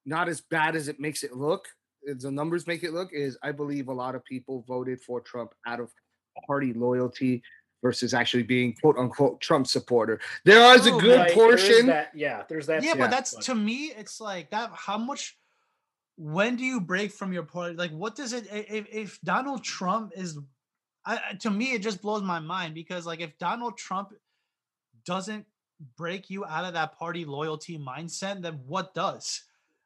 [0.07, 1.73] not as bad as it makes it look, as
[2.15, 5.53] the numbers make it look, is I believe a lot of people voted for Trump
[5.67, 5.93] out of
[6.47, 7.43] party loyalty
[7.83, 10.21] versus actually being quote unquote Trump supporter.
[10.45, 11.87] There is a Oh, good Right, portion.
[11.87, 12.83] that, yeah, there's that.
[12.83, 14.71] yeah, too, but that's to me, it's like that.
[14.75, 15.37] How much?
[16.17, 17.77] When do you break from your party?
[17.77, 18.49] Like, what does it?
[18.51, 20.37] If, if Donald Trump is,
[21.07, 24.13] I, I- to me, it just blows my mind because, like, if Donald Trump
[25.05, 25.47] doesn't
[25.97, 29.43] break you out of that party loyalty mindset, then what does?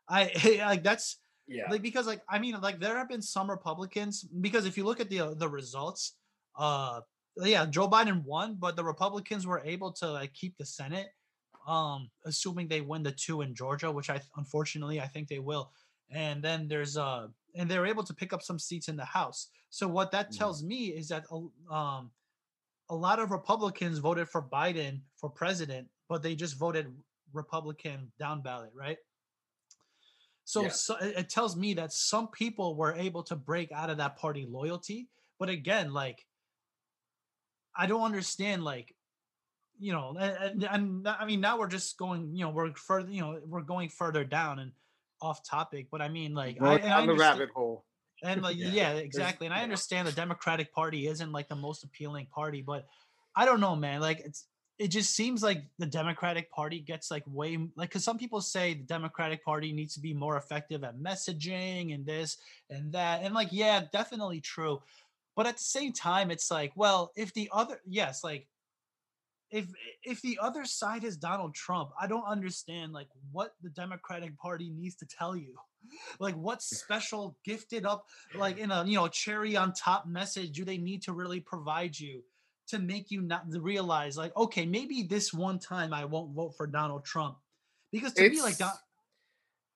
[0.09, 1.65] I like that's yeah.
[1.71, 5.01] like because like I mean like there have been some Republicans because if you look
[5.01, 6.17] at the uh, the results,
[6.57, 7.01] uh,
[7.37, 11.09] yeah, Joe Biden won, but the Republicans were able to like keep the Senate,
[11.67, 15.73] um, assuming they win the two in Georgia, which I unfortunately I think they will,
[16.11, 19.49] and then there's uh and they're able to pick up some seats in the House.
[19.71, 20.39] So what that Mhm.
[20.39, 21.25] tells me is that
[21.71, 22.13] um
[22.91, 26.95] a lot of Republicans voted for Biden for president, but they just voted
[27.33, 28.99] Republican down ballot, right?
[30.45, 30.69] So, Yeah.
[30.71, 34.47] so it, tells me that some people were able to break out of that party
[34.49, 35.09] loyalty.
[35.39, 36.27] But again, like,
[37.77, 38.95] I don't understand, like,
[39.79, 43.21] you know, and, and, I mean, now we're just going, you know, we're further, you
[43.21, 44.73] know, we're going further down and
[45.21, 45.89] off topic.
[45.91, 47.85] But I mean, like, I, Going and I down the rabbit hole.
[48.23, 49.63] and like Yeah, yeah, there's- exactly and i yeah.
[49.65, 52.87] understand the democratic party isn't like the most appealing party but
[53.35, 54.47] i don't know man like it's
[54.83, 58.75] it just seems like the democratic party gets like way like because some people say
[58.75, 63.33] the democratic party needs to be more effective at messaging and this and that and
[63.33, 64.83] like yeah definitely true
[65.37, 68.49] but at the same time it's like well if the other yes like
[69.53, 69.67] if
[70.03, 74.71] if the other side is Donald Trump, I don't understand like what the Democratic Party
[74.71, 75.55] needs to tell you.
[76.21, 78.07] Like what special gifted up
[78.37, 81.99] like in a you know cherry on top message do they need to really provide
[81.99, 82.23] you
[82.73, 86.67] to make you not realize like okay maybe this one time I won't vote for
[86.67, 87.37] Donald Trump
[87.93, 88.71] because to me like Don-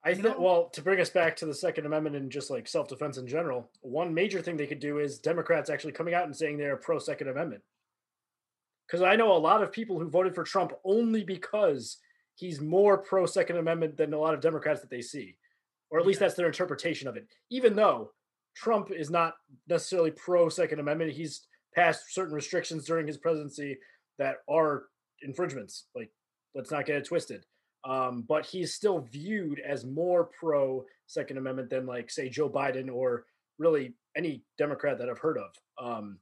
[0.04, 0.24] I think.
[0.24, 0.36] know?
[0.38, 3.26] Well, to bring us back to the Second Amendment and just like self defense in
[3.26, 6.76] general, one major thing they could do is Democrats actually coming out and saying they're
[6.76, 7.62] pro Second Amendment.
[8.86, 11.96] Because I know a lot of people who voted for Trump only because
[12.36, 15.36] he's more pro Second Amendment than a lot of Democrats that they see,
[15.90, 16.28] or at least Yeah.
[16.28, 17.26] that's their interpretation of it.
[17.50, 18.12] Even though
[18.54, 19.34] Trump is not
[19.66, 23.76] necessarily pro Second Amendment, he's passed certain restrictions during his presidency
[24.18, 24.84] that are
[25.22, 25.86] infringements.
[25.94, 26.10] Like,
[26.54, 27.44] let's not get it twisted
[27.86, 32.92] um, but he's still viewed as more pro Second Amendment than, like, say, Joe Biden
[32.92, 33.24] or
[33.58, 35.50] really any Democrat that I've heard of.
[35.82, 36.18] Um,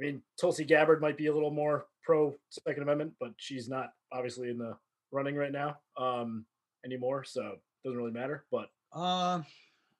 [0.00, 2.34] I mean, Tulsi Gabbard might be a little more pro
[2.66, 4.76] Second Amendment, but she's not obviously in the
[5.12, 6.46] running right now um,
[6.84, 8.46] anymore, so it doesn't really matter.
[8.50, 9.42] But uh,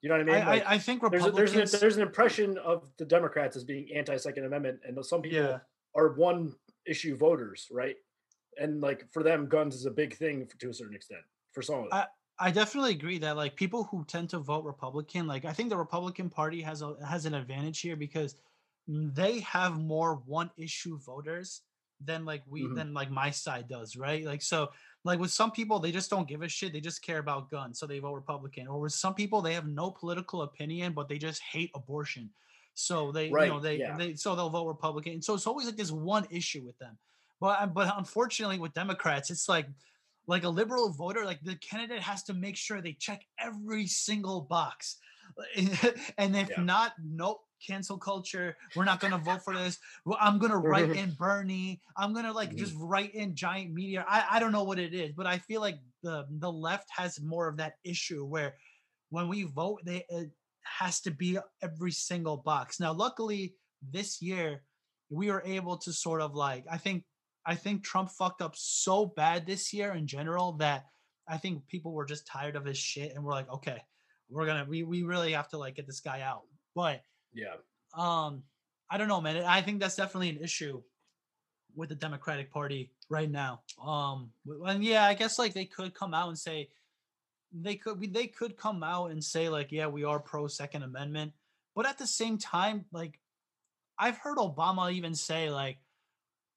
[0.01, 0.43] you know what I mean?
[0.43, 3.55] I, Like, I I think there's a, there's an, there's an impression of the Democrats
[3.55, 5.59] as being anti-Second Amendment, and some people yeah
[5.95, 6.53] are one
[6.85, 7.95] issue voters, right?
[8.59, 11.21] And like for them, guns is a big thing to a certain extent
[11.51, 12.05] for some of them.
[12.39, 15.77] I definitely agree that like people who tend to vote Republican, like I think the
[15.77, 18.35] Republican Party has a has an advantage here because
[18.87, 21.63] they have more one issue voters
[22.03, 22.75] than like we Mhm.
[22.75, 24.23] than like my side does, right?
[24.25, 24.69] Like so
[25.03, 27.79] like with some people they just don't give a shit, they just care about guns,
[27.79, 28.67] so they vote Republican.
[28.67, 32.31] Or with some people they have no political opinion but they just hate abortion.
[32.73, 33.97] So they you know Right, they yeah.
[33.97, 35.13] they so they'll vote Republican.
[35.13, 36.97] And So it's always like this one issue with them.
[37.39, 39.67] But but unfortunately with Democrats it's like
[40.27, 44.41] like a liberal voter, like the candidate has to make sure they check every single
[44.41, 44.99] box.
[46.17, 46.57] and if Yeah.
[46.57, 48.55] not, nope, cancel culture.
[48.75, 49.77] We're not gonna vote for this.
[50.19, 51.81] I'm gonna write in Bernie.
[51.95, 52.57] I'm gonna like Mhm.
[52.57, 54.05] just write in Giant Meteor.
[54.07, 57.19] I, I don't know what it is, but I feel like the the left has
[57.21, 58.55] more of that issue where
[59.09, 60.31] when we vote, they it
[60.79, 62.79] has to be every single box.
[62.79, 64.63] Now, luckily, this year
[65.09, 67.05] we were able to sort of like I think
[67.45, 70.85] I think Trump fucked up so bad this year in general that
[71.29, 73.81] I think people were just tired of his shit and we're like, okay,
[74.29, 76.43] we're gonna we we really have to like get this guy out.
[76.75, 77.01] But
[77.37, 77.55] Yeah.
[77.93, 78.43] um
[78.89, 79.43] I don't know, man.
[79.43, 80.81] I think that's definitely an issue
[81.75, 83.61] with the Democratic Party right now.
[83.83, 84.31] Um
[84.65, 86.69] and yeah, I guess like they could come out and say
[87.53, 91.33] they could they could come out and say like yeah, we are pro second amendment,
[91.75, 93.19] but at the same time like
[93.99, 95.77] I've heard Obama even say like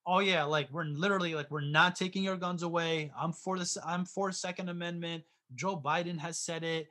[0.07, 3.12] oh yeah, like we're literally like we're not taking your guns away.
[3.18, 5.24] I'm for this I'm for second amendment.
[5.55, 6.89] Joe Biden has said it.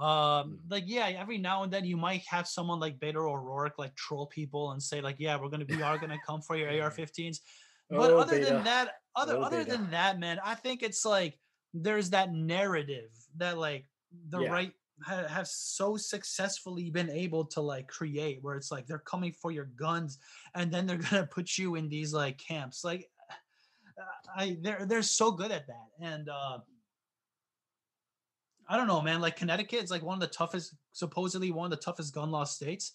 [0.00, 3.94] Um, like yeah, every now and then you might have someone like Beto O'Rourke like
[3.96, 7.40] troll people and say like, yeah, we're gonna we are gonna come for your AR-15s.
[7.90, 9.68] But Oh, other than that, other Oh, other Beto.
[9.70, 11.38] than that, man, I think it's like
[11.74, 13.86] there's that narrative that like
[14.30, 14.50] the Yeah.
[14.50, 14.72] right
[15.02, 19.50] ha- have so successfully been able to like create where it's like they're coming for
[19.50, 20.18] your guns
[20.54, 23.08] and then they're gonna put you in these like camps like
[23.98, 24.02] uh,
[24.36, 26.58] i they're they're so good at that and uh
[28.68, 31.70] i don't know man like connecticut is like one of the toughest supposedly one of
[31.70, 32.92] the toughest gun law states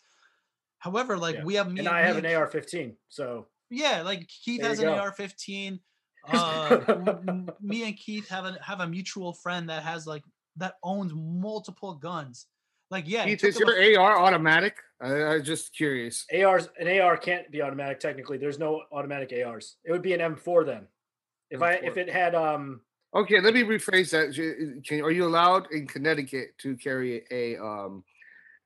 [0.79, 1.43] however like Yeah.
[1.43, 4.79] we have me And I me have an AR-15, so yeah, like Keith There has
[4.79, 5.01] you an go.
[5.01, 5.79] AR-15.
[6.31, 10.23] Uh, m- m- me and Keith have a have a mutual friend that has like
[10.55, 12.45] that owns multiple guns.
[12.89, 14.77] Like, yeah, it Keith, is him a- your AR automatic?
[15.01, 16.25] I, I'm just curious.
[16.33, 18.37] ARs an AR can't be automatic technically.
[18.37, 19.75] There's no automatic ARs.
[19.83, 20.87] It would be an M4 then.
[21.49, 22.79] If I if it had um
[23.15, 24.33] Okay, let me rephrase that.
[24.85, 28.03] Can, are you allowed in Connecticut to carry a um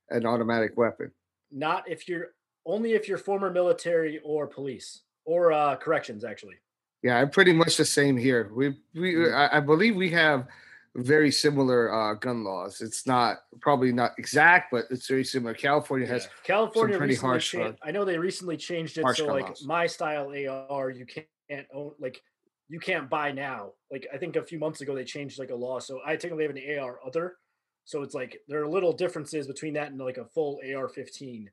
[0.10, 1.12] an automatic weapon?
[1.50, 2.28] not if you're
[2.66, 6.56] only if you're former military or police or uh corrections actually.
[7.04, 8.52] Yeah, I'm pretty much the same here.
[8.54, 9.34] We we Mhm.
[9.34, 10.48] I, I believe we have
[10.96, 12.82] very similar uh, gun laws.
[12.82, 15.54] It's not probably not exact, but it's very similar.
[15.54, 16.30] California has Yeah.
[16.44, 19.64] California pretty harsh, uh, changed, I know they recently changed it so like laws.
[19.66, 22.22] my style AR you can't own like
[22.70, 23.72] you can't buy now.
[23.92, 25.80] Like I think a few months ago they changed like a law.
[25.80, 27.38] So I technically have an AR other.
[27.86, 31.46] So it's like there are little differences between that and like a full AR-15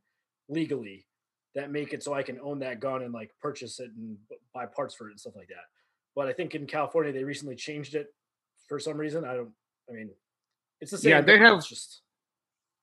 [0.48, 1.06] legally
[1.54, 4.16] that make it so I can own that gun and like purchase it and
[4.52, 5.66] buy parts for it and stuff like that.
[6.16, 8.12] But I think in California they recently changed it
[8.68, 9.24] for some reason.
[9.24, 9.52] I don't.
[9.88, 10.10] I mean,
[10.80, 11.10] it's the same.
[11.10, 12.00] Yeah, they have- just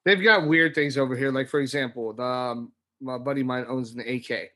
[0.06, 1.32] they've got weird things over here.
[1.32, 2.72] Like for example, the, um,
[3.02, 4.52] my buddy mine owns an AK,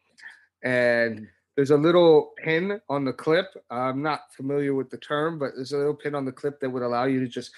[0.64, 3.46] and there's a little pin on the clip.
[3.70, 6.70] I'm not familiar with the term, but there's a little pin on the clip that
[6.70, 7.52] would allow you to just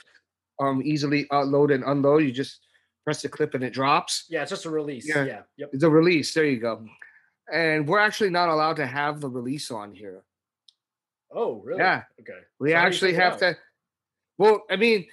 [0.59, 2.23] um easily unload and unload.
[2.23, 2.59] You just
[3.03, 4.25] press the clip and it drops.
[4.29, 5.07] yeah, it's just a release.
[5.07, 5.23] Yeah.
[5.23, 5.69] yeah yep.
[5.73, 6.33] It's a release.
[6.33, 6.85] There you go.
[7.51, 10.23] And we're actually not allowed to have the release on here.
[11.31, 11.79] Oh, really?
[11.79, 12.03] Yeah.
[12.19, 12.39] Okay.
[12.59, 13.39] We So how do you actually have out?
[13.39, 13.57] to.
[14.37, 15.07] Well, I mean,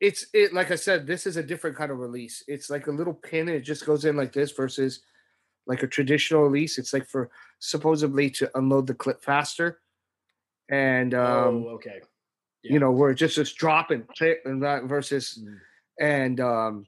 [0.00, 2.42] it's it like I said, this is a different kind of release.
[2.48, 5.00] It's like a little pin, and it just goes in like this versus
[5.66, 6.78] like a traditional release.
[6.78, 7.30] It's like for
[7.60, 9.80] supposedly to unload the clip faster,
[10.68, 12.00] and um, oh, okay.
[12.62, 12.72] yeah.
[12.72, 15.58] you know where it just just dropping and clip and that versus Mm.
[16.00, 16.86] and um,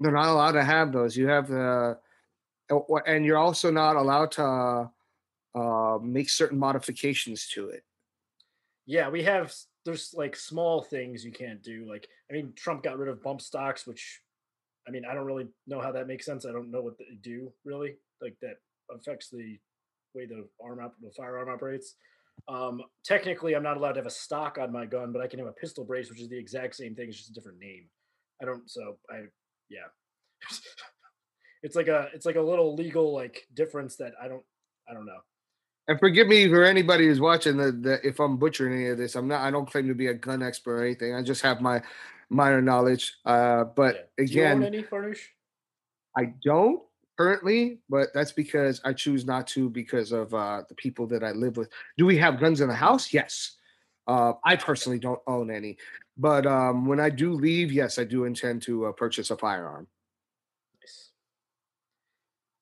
[0.00, 1.16] they're not allowed to have those.
[1.16, 1.98] You have the
[3.06, 4.90] and you're also not allowed to
[5.54, 7.82] uh, make certain modifications to it.
[8.86, 9.54] Yeah, we have.
[9.84, 11.86] There's like small things you can't do.
[11.88, 14.20] Like, I mean, Trump got rid of bump stocks, which,
[14.86, 16.44] I mean, I don't really know how that makes sense.
[16.44, 17.96] I don't know what they do really.
[18.20, 18.56] Like that
[18.90, 19.58] affects the
[20.16, 21.94] way the arm op- the firearm operates.
[22.48, 25.38] Um, technically, I'm not allowed to have a stock on my gun, but I can
[25.38, 27.08] have a pistol brace, which is the exact same thing.
[27.08, 27.86] It's just a different name.
[28.42, 28.68] I don't.
[28.68, 29.24] So I,
[29.68, 29.86] yeah.
[31.62, 34.42] it's like a it's like a little legal like difference that I don't
[34.88, 35.20] I don't know.
[35.88, 39.14] And forgive me for anybody who's watching the, the if I'm butchering any of this.
[39.14, 39.42] I'm not.
[39.42, 41.14] I don't claim to be a gun expert or anything.
[41.14, 41.80] I just have my
[42.28, 43.14] minor knowledge.
[43.24, 44.24] Uh, but Yeah.
[44.24, 45.20] Do you own again, any Farnoosh?
[46.16, 46.82] I don't
[47.16, 47.78] currently.
[47.88, 51.56] But that's because I choose not to because of uh, the people that I live
[51.56, 51.70] with.
[51.96, 53.12] Do we have guns in the house?
[53.12, 53.56] Yes.
[54.06, 55.78] Uh, I personally don't own any,
[56.16, 59.88] but um, when I do leave, yes, I do intend to uh, purchase a firearm.
[60.80, 61.10] Nice.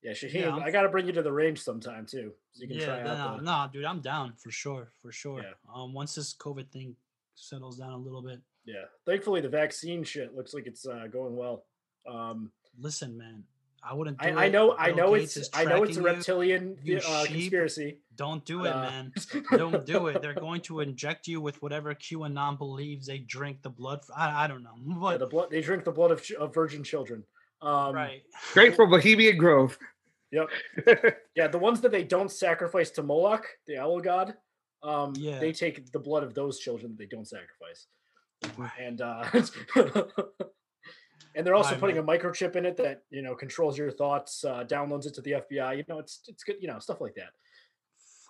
[0.02, 2.68] Yeah, Shaheen, Yeah, I'm- got to bring you to the range sometime too, so you
[2.68, 3.36] can yeah, try no, out.
[3.36, 5.42] The, no, dude, I'm down for sure, for sure.
[5.42, 5.52] Yeah.
[5.74, 6.96] Um, once this COVID thing
[7.34, 11.36] settles down a little bit, Yeah, thankfully the vaccine shit looks like it's uh, going
[11.36, 11.66] well.
[12.08, 13.44] Um, listen, man,
[13.88, 14.18] I wouldn't.
[14.18, 14.52] Do I, I it.
[14.52, 16.16] know, I know Gates it's, I know it's a tracking you.
[16.16, 17.32] reptilian you uh, sheep.
[17.36, 17.98] conspiracy.
[18.16, 19.12] Don't do it, uh, man.
[19.56, 20.22] Don't do it.
[20.22, 23.98] They're going to inject you with whatever QAnon believes they drink the blood.
[24.02, 26.32] f- I, I don't know, Yeah, but the blood, they drink the blood of, ch-
[26.32, 27.24] of virgin children.
[27.60, 28.22] Um, right.
[28.50, 29.78] Straight from Bohemian Grove.
[30.32, 30.48] Yep.
[31.36, 34.34] Yeah, the ones that they don't sacrifice to Moloch, the owl god,
[34.82, 35.38] um, Yeah.
[35.40, 37.86] they take the blood of those children that they don't sacrifice.
[38.78, 39.24] And uh,
[41.34, 42.04] and they're also Alright, putting man.
[42.04, 45.32] a microchip in it that you know controls your thoughts, uh, downloads it to the
[45.32, 45.76] FBI.
[45.78, 46.56] You know, it's it's good.
[46.60, 47.30] You know, stuff like that.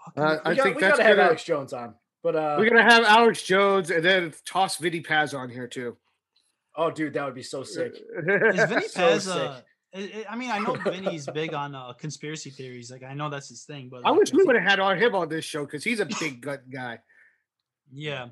[0.07, 2.37] Fucking- Uh, I We, got, think we that's gotta have gonna- Alex Jones on, but
[2.37, 5.97] uh, We're gonna have Alex Jones and then toss Vinny Paz on here too.
[6.77, 7.95] oh, dude, that would be so sick.
[8.19, 9.25] is Vinny So Paz?
[9.25, 9.35] sick.
[9.35, 9.61] Uh, I-
[9.97, 12.91] I I mean, I know Vinny's big on uh, conspiracy theories.
[12.91, 13.89] Like, I know that's his thing.
[13.89, 16.07] But I wish we would have had on him on this show because he's a
[16.19, 16.99] big gut guy.
[17.93, 18.27] Yeah,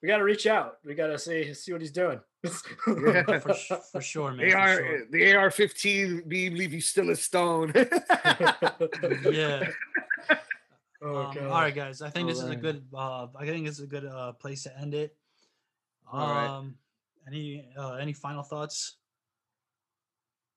[0.00, 0.76] We got to reach out.
[0.84, 2.20] We got to see see what he's doing.
[2.44, 3.38] Yeah.
[3.38, 3.54] for,
[3.92, 4.46] for sure, man.
[4.46, 5.06] The for AR, sure.
[5.10, 7.72] the AR-15 beam leave you still a stone.
[9.30, 9.68] Yeah.
[11.04, 12.00] Oh, Um, all right, guys.
[12.00, 12.84] I think this is a good.
[12.94, 15.16] Uh, I think this is a good uh, place to end it.
[16.12, 16.70] Um, Alright.
[17.26, 18.98] any uh, any final thoughts?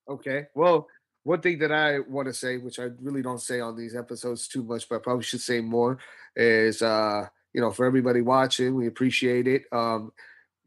[0.08, 0.46] Okay.
[0.54, 0.86] Well,
[1.24, 4.46] one thing that I want to say, which I really don't say on these episodes
[4.46, 5.98] too much, but I probably should say more,
[6.36, 9.64] is uh, you know, for everybody watching, we appreciate it.
[9.72, 10.12] Um,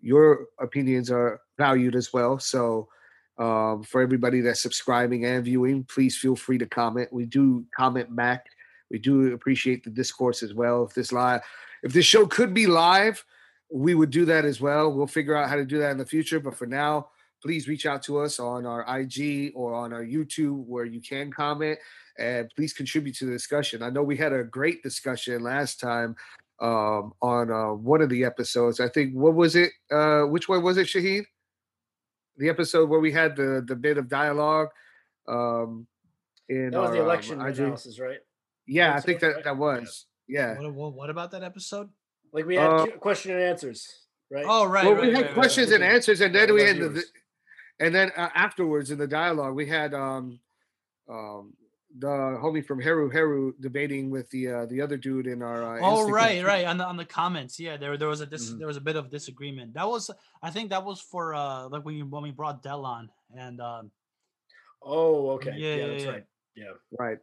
[0.02, 2.40] your opinions are valued as well.
[2.40, 2.88] So
[3.38, 7.12] um, for everybody that's subscribing and viewing, please feel free to comment.
[7.12, 8.46] We do comment back.
[8.92, 10.84] We do appreciate the discourse as well.
[10.84, 11.42] If this live,
[11.84, 13.24] if this show could be live,
[13.72, 14.92] we would do that as well.
[14.92, 16.40] We'll figure out how to do that in the future.
[16.40, 17.10] But for now,
[17.42, 21.32] please reach out to us on our IG or on our YouTube where you can
[21.32, 21.80] comment
[22.18, 23.82] and please contribute to the discussion.
[23.82, 26.16] I know we had a great discussion last time
[26.62, 28.80] um, on uh, one of the episodes.
[28.80, 29.72] I think what was it?
[29.92, 31.24] Uh, which one was it, Shahid?
[32.38, 34.70] The episode where we had the the bit of dialogue.
[35.28, 35.88] Um,
[36.48, 37.60] in that was the our, um, election IG.
[37.60, 38.18] analysis, right?
[38.66, 39.44] Yeah, I think what- that right?
[39.46, 40.06] that was.
[40.28, 40.60] Yeah.
[40.60, 41.90] What, what what about that episode?
[42.32, 43.88] Like we had Uh, Q- question and answers,
[44.32, 44.46] right?
[44.48, 44.86] Oh, right.
[44.86, 45.82] well, right, we had right, right, questions right.
[45.82, 47.12] and answers, and then Yeah, we had the, viewers.
[47.80, 50.40] and then uh, afterwards in the dialogue we had um
[51.10, 51.54] um
[51.98, 55.80] the homie from Heru Heru debating with the uh, the other dude in our uh,
[55.82, 56.66] Oh Instagram right, right.
[56.66, 58.60] On the on the comments, yeah, there there was a dis- Mhm.
[58.60, 59.74] there was a bit of disagreement.
[59.74, 60.12] That was
[60.44, 63.60] I think that was for uh like when you, when we brought Dell on and
[63.60, 63.92] um
[64.82, 65.54] Oh, okay.
[65.58, 66.10] Yeah, Yeah, yeah, that's yeah.
[66.12, 66.26] right.
[66.56, 66.74] Yeah.
[67.00, 67.18] right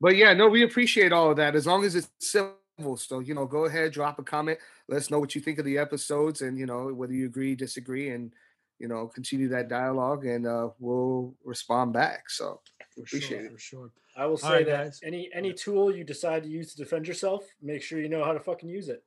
[0.00, 3.32] but yeah no we appreciate all of that as long as it's civil so you
[3.32, 6.42] know go ahead drop a comment let us know what you think of the episodes
[6.42, 8.32] and you know whether you agree disagree and
[8.80, 12.60] you know continue that dialogue and uh we'll respond back so
[12.96, 13.90] for appreciate sure, it for sure.
[14.16, 15.00] I will say right, that guys.
[15.04, 18.32] any any tool you decide to use to defend yourself, make sure you know how
[18.32, 19.04] to fucking use it.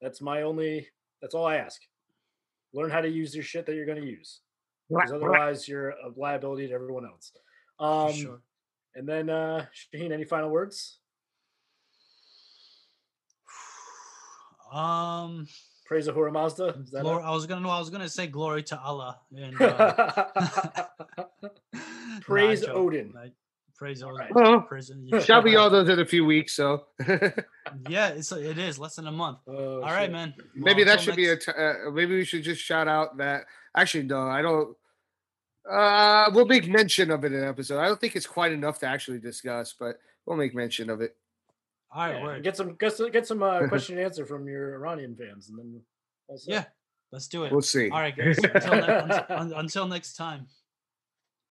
[0.00, 0.88] That's my only.
[1.20, 1.80] That's all I ask.
[2.72, 4.40] Learn how to use your shit that you're going to use,
[4.88, 7.32] because otherwise you're a liability to everyone else.
[7.78, 8.40] Um, sure.
[8.94, 10.98] And then, uh, Shaheen, any final words?
[14.70, 15.46] Um,
[15.88, 16.76] Praise Ahura Mazda.
[16.84, 19.60] Is that glor- I was gonna no, I was gonna say glory to Allah and
[19.60, 20.24] uh.
[22.20, 22.76] Praise joke.
[22.76, 23.14] Odin.
[23.18, 23.32] I-
[23.76, 24.12] praise Odin.
[24.14, 24.34] Alright.
[24.34, 25.08] Well, Prison.
[25.24, 26.84] shall be all those in a few weeks so
[27.88, 29.38] Yeah, it's it is less than a month.
[29.46, 30.12] Oh, All right, shit.
[30.12, 30.34] man.
[30.54, 33.44] maybe that until should be a uh, maybe we should just shout out that
[33.76, 34.76] actually no i don't
[35.70, 38.78] uh we'll make mention of it in an episode i don't think it's quite enough
[38.80, 41.14] to actually discuss but we'll make mention of it
[41.90, 42.42] All right, Yeah, word.
[42.44, 45.58] Get some get some, get some uh, question and answer from your Iranian fans, and
[45.58, 45.80] then
[46.28, 46.64] also Yeah,
[47.12, 47.52] let's do it.
[47.52, 48.38] we'll see All right, guys.
[48.38, 50.46] Until, ne- until, un- until next time.